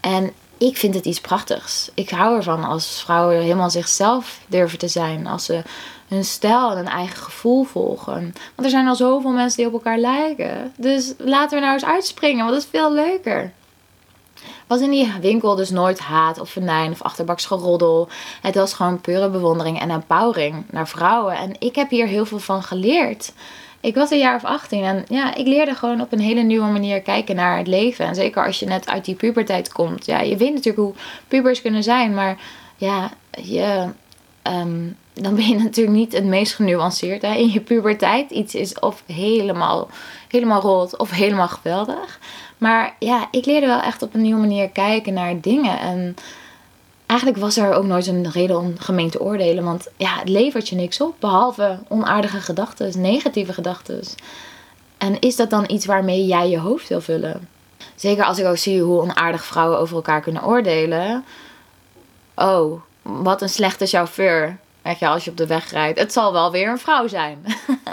En 0.00 0.32
ik 0.58 0.76
vind 0.76 0.94
het 0.94 1.04
iets 1.04 1.20
prachtigs. 1.20 1.90
Ik 1.94 2.10
hou 2.10 2.36
ervan 2.36 2.64
als 2.64 3.02
vrouwen 3.02 3.42
helemaal 3.42 3.70
zichzelf 3.70 4.40
durven 4.46 4.78
te 4.78 4.88
zijn. 4.88 5.26
Als 5.26 5.44
ze 5.44 5.62
hun 6.08 6.24
stijl 6.24 6.70
en 6.70 6.76
hun 6.76 6.88
eigen 6.88 7.16
gevoel 7.16 7.64
volgen. 7.64 8.20
Want 8.54 8.64
er 8.64 8.70
zijn 8.70 8.88
al 8.88 8.94
zoveel 8.94 9.30
mensen 9.30 9.58
die 9.58 9.66
op 9.66 9.72
elkaar 9.72 9.98
lijken. 9.98 10.72
Dus 10.76 11.14
laten 11.18 11.58
we 11.58 11.64
nou 11.64 11.74
eens 11.74 11.84
uitspringen, 11.84 12.44
want 12.44 12.50
dat 12.50 12.62
is 12.62 12.78
veel 12.80 12.92
leuker. 12.92 13.52
Was 14.66 14.80
in 14.80 14.90
die 14.90 15.12
winkel 15.20 15.54
dus 15.54 15.70
nooit 15.70 15.98
haat 15.98 16.40
of 16.40 16.50
venijn 16.50 16.92
of 16.92 17.02
achterbaks 17.02 17.46
geroddel. 17.46 18.08
Het 18.40 18.54
was 18.54 18.74
gewoon 18.74 19.00
pure 19.00 19.28
bewondering 19.28 19.80
en 19.80 19.90
empowering 19.90 20.64
naar 20.70 20.88
vrouwen. 20.88 21.36
En 21.36 21.56
ik 21.58 21.74
heb 21.74 21.90
hier 21.90 22.06
heel 22.06 22.26
veel 22.26 22.38
van 22.38 22.62
geleerd 22.62 23.32
ik 23.84 23.94
was 23.94 24.10
een 24.10 24.18
jaar 24.18 24.34
of 24.34 24.44
18 24.44 24.84
en 24.84 25.04
ja, 25.08 25.34
ik 25.34 25.46
leerde 25.46 25.74
gewoon 25.74 26.00
op 26.00 26.12
een 26.12 26.20
hele 26.20 26.42
nieuwe 26.42 26.66
manier 26.66 27.02
kijken 27.02 27.36
naar 27.36 27.58
het 27.58 27.66
leven. 27.66 28.06
En 28.06 28.14
zeker 28.14 28.46
als 28.46 28.58
je 28.58 28.66
net 28.66 28.88
uit 28.88 29.04
die 29.04 29.14
puberteit 29.14 29.72
komt. 29.72 30.06
Ja, 30.06 30.20
je 30.20 30.36
weet 30.36 30.52
natuurlijk 30.52 30.84
hoe 30.84 30.94
pubers 31.28 31.62
kunnen 31.62 31.82
zijn, 31.82 32.14
maar 32.14 32.38
ja, 32.76 33.10
je, 33.42 33.88
ehm, 34.42 34.80
dan 35.12 35.34
ben 35.34 35.48
je 35.48 35.56
natuurlijk 35.64 35.96
niet 35.96 36.12
het 36.12 36.24
meest 36.24 36.54
genuanceerd 36.54 37.22
hè, 37.22 37.34
in 37.34 37.50
je 37.50 37.60
puberteit. 37.60 38.30
Iets 38.30 38.54
is 38.54 38.78
of 38.78 39.02
helemaal, 39.06 39.88
helemaal 40.28 40.60
rot 40.60 40.98
of 40.98 41.10
helemaal 41.10 41.48
geweldig. 41.48 42.18
Maar 42.58 42.96
ja, 42.98 43.28
ik 43.30 43.46
leerde 43.46 43.66
wel 43.66 43.80
echt 43.80 44.02
op 44.02 44.14
een 44.14 44.22
nieuwe 44.22 44.40
manier 44.40 44.68
kijken 44.68 45.14
naar 45.14 45.40
dingen. 45.40 45.78
En 45.78 46.16
eigenlijk 47.06 47.40
was 47.40 47.56
er 47.56 47.74
ook 47.74 47.84
nooit 47.84 48.06
een 48.06 48.30
reden 48.30 48.58
om 48.58 48.78
gemeen 48.78 49.10
te 49.10 49.20
oordelen. 49.20 49.64
Want 49.64 49.88
ja, 49.96 50.18
het 50.18 50.28
levert 50.28 50.68
je 50.68 50.76
niks 50.76 51.00
op. 51.00 51.14
Behalve 51.20 51.78
onaardige 51.88 52.40
gedachten, 52.40 53.00
negatieve 53.00 53.52
gedachten. 53.52 54.02
En 54.98 55.18
is 55.20 55.36
dat 55.36 55.50
dan 55.50 55.64
iets 55.66 55.86
waarmee 55.86 56.26
jij 56.26 56.48
je 56.48 56.58
hoofd 56.58 56.88
wil 56.88 57.00
vullen? 57.00 57.48
Zeker 57.94 58.24
als 58.24 58.38
ik 58.38 58.46
ook 58.46 58.56
zie 58.56 58.82
hoe 58.82 59.00
onaardig 59.00 59.44
vrouwen 59.44 59.78
over 59.78 59.96
elkaar 59.96 60.20
kunnen 60.20 60.44
oordelen. 60.44 61.24
Oh, 62.34 62.80
wat 63.02 63.42
een 63.42 63.48
slechte 63.48 63.86
chauffeur. 63.86 64.58
Weet 64.82 64.98
je, 64.98 65.08
als 65.08 65.24
je 65.24 65.30
op 65.30 65.36
de 65.36 65.46
weg 65.46 65.70
rijdt. 65.70 65.98
Het 65.98 66.12
zal 66.12 66.32
wel 66.32 66.50
weer 66.50 66.68
een 66.68 66.78
vrouw 66.78 67.06
zijn. 67.06 67.44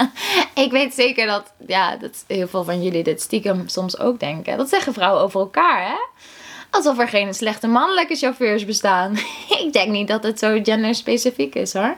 ik 0.66 0.72
weet 0.72 0.94
zeker 0.94 1.28
dat, 1.28 1.54
ja, 1.68 1.96
dat 1.96 2.24
heel 2.28 2.48
veel 2.48 2.64
van 2.64 2.84
jullie 2.84 3.04
dit 3.04 3.22
stiekem 3.22 3.68
soms 3.68 4.00
ook 4.00 4.20
denken. 4.20 4.58
Dat 4.58 4.70
zeggen 4.70 4.94
vrouwen 4.94 5.22
over 5.22 5.40
elkaar, 5.40 5.88
hè? 5.88 6.24
Alsof 6.72 7.00
er 7.00 7.08
geen 7.08 7.34
slechte 7.34 7.68
mannelijke 7.68 8.16
chauffeurs 8.16 8.66
bestaan. 8.66 9.18
ik 9.66 9.70
denk 9.72 9.92
niet 9.92 10.08
dat 10.08 10.24
het 10.24 10.40
zo 10.40 10.60
genderspecifiek 10.64 11.56
is 11.56 11.74
hoor. 11.74 11.96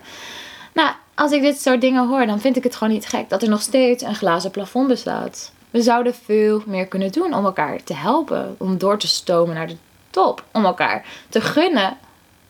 Nou, 0.74 0.92
als 1.16 1.32
ik 1.32 1.42
dit 1.42 1.62
soort 1.62 1.82
dingen 1.82 2.08
hoor, 2.08 2.26
dan 2.26 2.40
vind 2.40 2.56
ik 2.56 2.64
het 2.64 2.76
gewoon 2.76 2.94
niet 2.94 3.08
gek 3.08 3.30
dat 3.30 3.42
er 3.42 3.50
nog 3.50 3.62
steeds 3.62 4.04
een 4.04 4.16
glazen 4.16 4.52
plafond 4.52 4.88
bestaat. 4.88 5.52
We 5.70 5.82
zouden 5.82 6.16
veel 6.26 6.64
meer 6.66 6.88
kunnen 6.88 7.12
doen 7.12 7.34
om 7.34 7.46
elkaar 7.46 7.84
te 7.84 7.94
helpen, 7.94 8.56
om 8.58 8.78
door 8.78 9.00
te 9.00 9.08
stomen 9.08 9.56
naar 9.56 9.68
de 9.68 9.78
top, 10.10 10.44
om 10.52 10.66
elkaar 10.66 11.06
te 11.30 11.42
gunnen 11.42 11.98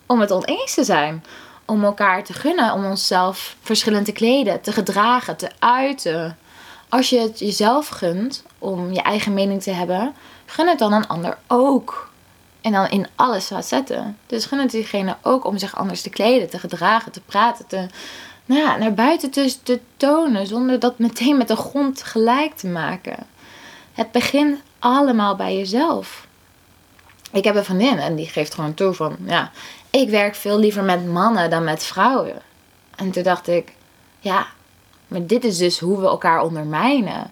om 0.06 0.20
het 0.20 0.32
oneens 0.32 0.74
te 0.74 0.84
zijn, 0.84 1.24
om 1.66 1.84
elkaar 1.84 2.24
te 2.24 2.34
gunnen 2.34 2.74
om 2.74 2.86
onszelf 2.86 3.56
verschillend 3.62 4.06
te 4.06 4.12
kleden, 4.12 4.62
te 4.62 4.72
gedragen, 4.72 5.38
te 5.38 5.50
uiten. 5.60 6.38
Als 6.90 7.10
je 7.10 7.20
het 7.20 7.40
jezelf 7.40 7.88
gunt 7.88 8.44
om 8.60 8.94
je 8.94 9.02
eigen 9.02 9.34
mening 9.34 9.62
te 9.64 9.72
hebben, 9.72 10.14
gun 10.46 10.68
het 10.68 10.80
dan 10.80 10.94
een 10.94 11.08
ander 11.08 11.38
ook. 11.48 12.12
En 12.64 12.72
dan 12.72 12.90
in 12.90 13.08
alles 13.16 13.46
facetten. 13.46 14.18
Dus 14.26 14.46
gun 14.46 14.60
het 14.60 14.72
diegene 14.72 15.16
ook 15.22 15.46
om 15.46 15.58
zich 15.58 15.76
anders 15.76 16.02
te 16.02 16.10
kleden, 16.10 16.50
te 16.50 16.60
gedragen, 16.60 17.12
te 17.12 17.22
praten, 17.22 17.68
te, 17.68 17.88
nou 18.46 18.62
ja, 18.62 18.78
naar 18.78 18.94
buiten 18.94 19.30
te, 19.30 19.56
te 19.64 19.80
tonen. 19.98 20.48
Zonder 20.48 20.80
dat 20.80 21.00
meteen 21.00 21.38
met 21.38 21.48
de 21.48 21.56
grond 21.56 22.04
gelijk 22.04 22.56
te 22.56 22.68
maken. 22.68 23.18
Het 23.94 24.12
begint 24.12 24.60
allemaal 24.80 25.36
bij 25.36 25.58
jezelf. 25.58 26.28
Ik 27.32 27.44
heb 27.44 27.56
een 27.56 27.66
vriendin 27.66 28.00
en 28.00 28.16
die 28.16 28.28
geeft 28.28 28.54
gewoon 28.54 28.74
toe 28.74 28.94
van, 28.94 29.16
ja, 29.26 29.52
ik 29.90 30.10
werk 30.10 30.36
veel 30.36 30.60
liever 30.60 30.84
met 30.84 31.08
mannen 31.08 31.50
dan 31.50 31.64
met 31.64 31.84
vrouwen. 31.84 32.42
En 32.96 33.12
toen 33.12 33.24
dacht 33.24 33.48
ik, 33.48 33.74
ja, 34.20 34.48
maar 35.08 35.26
dit 35.26 35.44
is 35.44 35.58
dus 35.58 35.80
hoe 35.80 36.00
we 36.00 36.06
elkaar 36.06 36.42
ondermijnen 36.42 37.32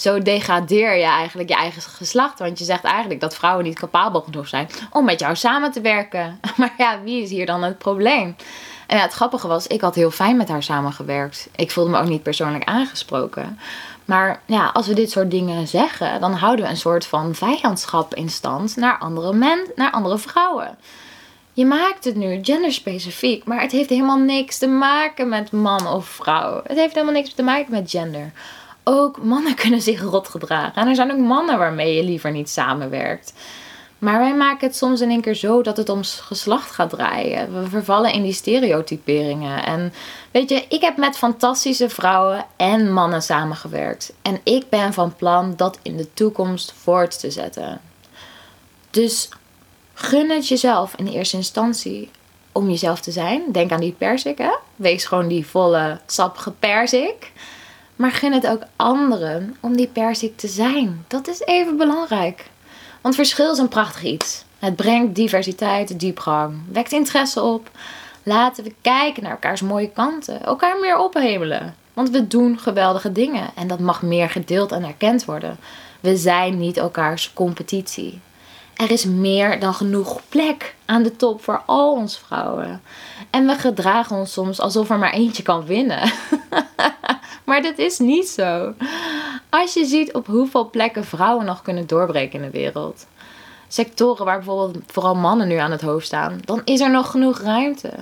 zo 0.00 0.22
degradeer 0.22 0.96
je 0.96 1.04
eigenlijk 1.04 1.48
je 1.48 1.54
eigen 1.54 1.82
geslacht. 1.82 2.38
Want 2.38 2.58
je 2.58 2.64
zegt 2.64 2.84
eigenlijk 2.84 3.20
dat 3.20 3.34
vrouwen 3.34 3.64
niet 3.64 3.78
capabel 3.78 4.20
genoeg 4.20 4.48
zijn 4.48 4.68
om 4.90 5.04
met 5.04 5.20
jou 5.20 5.36
samen 5.36 5.72
te 5.72 5.80
werken. 5.80 6.40
Maar 6.56 6.74
ja, 6.78 7.02
wie 7.02 7.22
is 7.22 7.30
hier 7.30 7.46
dan 7.46 7.62
het 7.62 7.78
probleem? 7.78 8.36
En 8.86 8.96
ja, 8.96 9.02
het 9.02 9.12
grappige 9.12 9.48
was, 9.48 9.66
ik 9.66 9.80
had 9.80 9.94
heel 9.94 10.10
fijn 10.10 10.36
met 10.36 10.48
haar 10.48 10.62
samengewerkt. 10.62 11.48
Ik 11.56 11.70
voelde 11.70 11.90
me 11.90 11.98
ook 11.98 12.08
niet 12.08 12.22
persoonlijk 12.22 12.64
aangesproken. 12.64 13.58
Maar 14.04 14.40
ja, 14.46 14.70
als 14.72 14.86
we 14.86 14.94
dit 14.94 15.10
soort 15.10 15.30
dingen 15.30 15.68
zeggen, 15.68 16.20
dan 16.20 16.32
houden 16.32 16.64
we 16.64 16.70
een 16.70 16.76
soort 16.76 17.06
van 17.06 17.34
vijandschap 17.34 18.14
in 18.14 18.28
stand 18.28 18.76
naar 18.76 18.98
andere 18.98 19.32
men, 19.32 19.66
naar 19.74 19.90
andere 19.90 20.18
vrouwen. 20.18 20.78
Je 21.52 21.66
maakt 21.66 22.04
het 22.04 22.16
nu 22.16 22.38
genderspecifiek, 22.42 23.44
maar 23.44 23.60
het 23.60 23.72
heeft 23.72 23.88
helemaal 23.88 24.18
niks 24.18 24.58
te 24.58 24.66
maken 24.66 25.28
met 25.28 25.52
man 25.52 25.86
of 25.86 26.06
vrouw. 26.06 26.60
Het 26.66 26.76
heeft 26.76 26.94
helemaal 26.94 27.14
niks 27.14 27.34
te 27.34 27.42
maken 27.42 27.70
met 27.70 27.90
gender 27.90 28.32
ook 28.88 29.22
mannen 29.22 29.54
kunnen 29.62 29.82
zich 29.82 30.02
rot 30.02 30.28
gedragen. 30.28 30.74
En 30.74 30.88
er 30.88 30.94
zijn 30.94 31.12
ook 31.12 31.18
mannen 31.18 31.58
waarmee 31.58 31.94
je 31.94 32.04
liever 32.04 32.30
niet 32.30 32.50
samenwerkt. 32.50 33.32
Maar 33.98 34.18
wij 34.18 34.34
maken 34.34 34.66
het 34.66 34.76
soms 34.76 35.00
in 35.00 35.10
één 35.10 35.20
keer 35.20 35.34
zo 35.34 35.62
dat 35.62 35.76
het 35.76 35.88
om 35.88 36.00
geslacht 36.04 36.70
gaat 36.70 36.90
draaien. 36.90 37.62
We 37.62 37.68
vervallen 37.68 38.12
in 38.12 38.22
die 38.22 38.32
stereotyperingen. 38.32 39.64
En 39.64 39.92
weet 40.30 40.48
je, 40.48 40.64
ik 40.68 40.80
heb 40.80 40.96
met 40.96 41.18
fantastische 41.18 41.88
vrouwen 41.88 42.46
en 42.56 42.92
mannen 42.92 43.22
samengewerkt. 43.22 44.12
En 44.22 44.40
ik 44.42 44.68
ben 44.68 44.92
van 44.92 45.16
plan 45.16 45.56
dat 45.56 45.78
in 45.82 45.96
de 45.96 46.12
toekomst 46.14 46.72
voort 46.82 47.20
te 47.20 47.30
zetten. 47.30 47.80
Dus 48.90 49.28
gun 49.94 50.30
het 50.30 50.48
jezelf 50.48 50.94
in 50.96 51.06
eerste 51.06 51.36
instantie 51.36 52.10
om 52.52 52.70
jezelf 52.70 53.00
te 53.00 53.10
zijn. 53.10 53.42
Denk 53.52 53.72
aan 53.72 53.80
die 53.80 53.94
persik, 53.98 54.38
hè? 54.38 54.52
Wees 54.76 55.04
gewoon 55.04 55.28
die 55.28 55.46
volle 55.46 56.00
sappige 56.06 56.50
persik. 56.50 57.32
Maar 57.98 58.10
gun 58.10 58.32
het 58.32 58.46
ook 58.46 58.62
anderen 58.76 59.56
om 59.60 59.76
die 59.76 59.86
persik 59.86 60.36
te 60.36 60.48
zijn. 60.48 61.04
Dat 61.08 61.28
is 61.28 61.40
even 61.40 61.76
belangrijk. 61.76 62.50
Want 63.00 63.14
verschil 63.14 63.52
is 63.52 63.58
een 63.58 63.68
prachtig 63.68 64.02
iets. 64.02 64.44
Het 64.58 64.76
brengt 64.76 65.14
diversiteit, 65.14 66.00
diepgang, 66.00 66.60
wekt 66.72 66.92
interesse 66.92 67.42
op. 67.42 67.70
Laten 68.22 68.64
we 68.64 68.74
kijken 68.80 69.22
naar 69.22 69.32
elkaars 69.32 69.60
mooie 69.60 69.90
kanten, 69.90 70.42
elkaar 70.42 70.78
meer 70.80 70.98
ophemelen. 70.98 71.74
Want 71.92 72.10
we 72.10 72.26
doen 72.26 72.58
geweldige 72.58 73.12
dingen 73.12 73.50
en 73.54 73.68
dat 73.68 73.78
mag 73.78 74.02
meer 74.02 74.30
gedeeld 74.30 74.72
en 74.72 74.84
erkend 74.84 75.24
worden. 75.24 75.58
We 76.00 76.16
zijn 76.16 76.58
niet 76.58 76.76
elkaars 76.76 77.32
competitie. 77.32 78.20
Er 78.78 78.90
is 78.90 79.04
meer 79.04 79.60
dan 79.60 79.74
genoeg 79.74 80.20
plek 80.28 80.74
aan 80.84 81.02
de 81.02 81.16
top 81.16 81.42
voor 81.42 81.62
al 81.66 81.92
ons 81.92 82.18
vrouwen. 82.18 82.82
En 83.30 83.46
we 83.46 83.54
gedragen 83.54 84.16
ons 84.16 84.32
soms 84.32 84.60
alsof 84.60 84.90
er 84.90 84.98
maar 84.98 85.12
eentje 85.12 85.42
kan 85.42 85.66
winnen. 85.66 86.12
maar 87.46 87.62
dat 87.62 87.78
is 87.78 87.98
niet 87.98 88.28
zo. 88.28 88.74
Als 89.48 89.74
je 89.74 89.84
ziet 89.84 90.12
op 90.14 90.26
hoeveel 90.26 90.70
plekken 90.70 91.04
vrouwen 91.04 91.44
nog 91.44 91.62
kunnen 91.62 91.86
doorbreken 91.86 92.38
in 92.38 92.50
de 92.50 92.58
wereld. 92.58 93.06
Sectoren 93.68 94.24
waar 94.24 94.36
bijvoorbeeld 94.36 94.84
vooral 94.86 95.14
mannen 95.14 95.48
nu 95.48 95.56
aan 95.56 95.70
het 95.70 95.82
hoofd 95.82 96.06
staan, 96.06 96.40
dan 96.44 96.60
is 96.64 96.80
er 96.80 96.90
nog 96.90 97.10
genoeg 97.10 97.40
ruimte. 97.40 97.92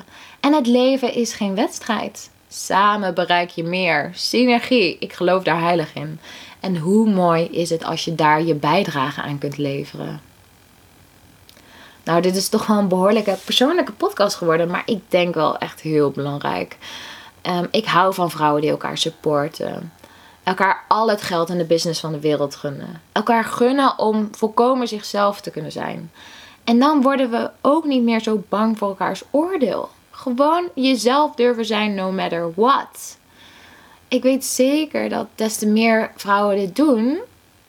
En 0.41 0.53
het 0.53 0.67
leven 0.67 1.15
is 1.15 1.35
geen 1.35 1.55
wedstrijd. 1.55 2.31
Samen 2.49 3.15
bereik 3.15 3.51
je 3.51 3.65
meer. 3.65 4.11
Synergie, 4.15 4.97
ik 4.99 5.13
geloof 5.13 5.43
daar 5.43 5.61
heilig 5.61 5.95
in. 5.95 6.21
En 6.61 6.77
hoe 6.77 7.09
mooi 7.09 7.45
is 7.45 7.71
het 7.71 7.85
als 7.85 8.05
je 8.05 8.15
daar 8.15 8.43
je 8.43 8.55
bijdrage 8.55 9.23
aan 9.23 9.39
kunt 9.39 9.59
leveren. 9.59 10.21
Nou, 12.07 12.21
dit 12.21 12.37
is 12.37 12.49
toch 12.49 12.67
wel 12.67 12.79
een 12.79 12.89
behoorlijke 12.89 13.37
persoonlijke 13.45 13.93
podcast 13.93 14.37
geworden, 14.37 14.71
maar 14.71 14.83
ik 14.85 15.03
denk 15.09 15.35
wel 15.35 15.59
echt 15.59 15.81
heel 15.81 16.11
belangrijk. 16.11 16.77
Um, 17.43 17.69
ik 17.71 17.87
hou 17.87 18.15
van 18.15 18.31
vrouwen 18.31 18.61
die 18.61 18.71
elkaar 18.71 18.99
supporten. 18.99 19.93
Elkaar 20.43 20.85
al 20.89 21.11
het 21.11 21.23
geld 21.23 21.49
in 21.49 21.59
de 21.59 21.65
business 21.65 22.01
van 22.01 22.13
de 22.13 22.21
wereld 22.21 22.55
gunnen. 22.55 23.01
Elkaar 23.13 23.45
gunnen 23.45 23.99
om 23.99 24.29
volkomen 24.33 24.89
zichzelf 24.89 25.41
te 25.41 25.51
kunnen 25.51 25.73
zijn. 25.73 26.11
En 26.65 26.79
dan 26.79 27.03
worden 27.03 27.31
we 27.31 27.51
ook 27.61 27.85
niet 27.85 28.03
meer 28.03 28.21
zo 28.21 28.45
bang 28.49 28.79
voor 28.79 28.89
elkaars 28.89 29.23
oordeel. 29.31 29.89
Gewoon 30.11 30.69
jezelf 30.75 31.35
durven 31.35 31.67
zijn, 31.67 31.95
no 31.95 32.13
matter 32.13 32.53
what. 32.55 33.19
Ik 34.09 34.23
weet 34.23 34.45
zeker 34.45 35.09
dat 35.09 35.27
des 35.35 35.57
te 35.57 35.67
meer 35.67 36.13
vrouwen 36.17 36.57
dit 36.57 36.77
doen, 36.77 37.19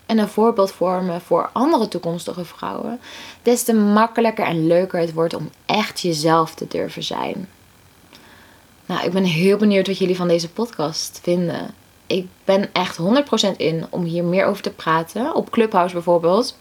en 0.07 0.17
een 0.17 0.27
voorbeeld 0.27 0.71
vormen 0.71 1.21
voor 1.21 1.49
andere 1.53 1.87
toekomstige 1.87 2.45
vrouwen, 2.45 2.99
des 3.41 3.63
te 3.63 3.73
makkelijker 3.73 4.45
en 4.45 4.67
leuker 4.67 4.99
het 4.99 5.13
wordt 5.13 5.33
om 5.33 5.49
echt 5.65 5.99
jezelf 6.01 6.53
te 6.53 6.67
durven 6.67 7.03
zijn. 7.03 7.49
Nou, 8.85 9.05
ik 9.05 9.11
ben 9.11 9.23
heel 9.23 9.57
benieuwd 9.57 9.87
wat 9.87 9.97
jullie 9.97 10.15
van 10.15 10.27
deze 10.27 10.49
podcast 10.49 11.19
vinden. 11.23 11.73
Ik 12.07 12.27
ben 12.45 12.73
echt 12.73 12.97
100% 13.53 13.57
in 13.57 13.85
om 13.89 14.03
hier 14.03 14.23
meer 14.23 14.45
over 14.45 14.63
te 14.63 14.69
praten. 14.69 15.35
Op 15.35 15.49
Clubhouse 15.49 15.93
bijvoorbeeld. 15.93 16.57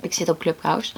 Ik 0.00 0.12
zit 0.12 0.28
op 0.28 0.38
Clubhouse. 0.38 0.92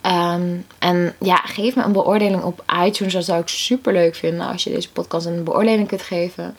Ehm, 0.00 0.56
en 0.78 1.14
ja, 1.20 1.36
geef 1.36 1.76
me 1.76 1.82
een 1.82 1.92
beoordeling 1.92 2.42
op 2.42 2.64
iTunes. 2.84 3.12
Dat 3.12 3.24
zou 3.24 3.40
ik 3.40 3.48
super 3.48 3.92
leuk 3.92 4.14
vinden 4.14 4.46
als 4.46 4.64
je 4.64 4.70
deze 4.70 4.92
podcast 4.92 5.26
een 5.26 5.44
beoordeling 5.44 5.88
kunt 5.88 6.02
geven. 6.02 6.56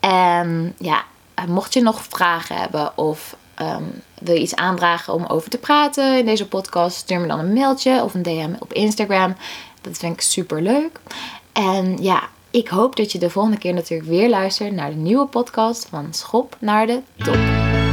En 0.00 0.74
ja, 0.78 1.04
mocht 1.46 1.74
je 1.74 1.82
nog 1.82 2.02
vragen 2.02 2.56
hebben 2.56 2.98
of 2.98 3.36
um, 3.60 4.02
wil 4.20 4.34
je 4.34 4.40
iets 4.40 4.54
aandragen 4.54 5.14
om 5.14 5.24
over 5.26 5.50
te 5.50 5.58
praten 5.58 6.18
in 6.18 6.24
deze 6.24 6.48
podcast, 6.48 6.96
stuur 6.96 7.20
me 7.20 7.26
dan 7.26 7.38
een 7.38 7.52
mailtje 7.52 8.02
of 8.02 8.14
een 8.14 8.22
DM 8.22 8.52
op 8.58 8.72
Instagram. 8.72 9.36
Dat 9.80 9.96
vind 9.96 10.12
ik 10.12 10.20
super 10.20 10.62
leuk. 10.62 11.00
En 11.52 11.96
ja, 12.02 12.28
ik 12.50 12.68
hoop 12.68 12.96
dat 12.96 13.12
je 13.12 13.18
de 13.18 13.30
volgende 13.30 13.58
keer 13.58 13.74
natuurlijk 13.74 14.08
weer 14.08 14.28
luistert 14.28 14.72
naar 14.72 14.90
de 14.90 14.96
nieuwe 14.96 15.26
podcast 15.26 15.86
van 15.90 16.14
Schop 16.14 16.56
naar 16.60 16.86
de 16.86 17.00
Top. 17.16 17.83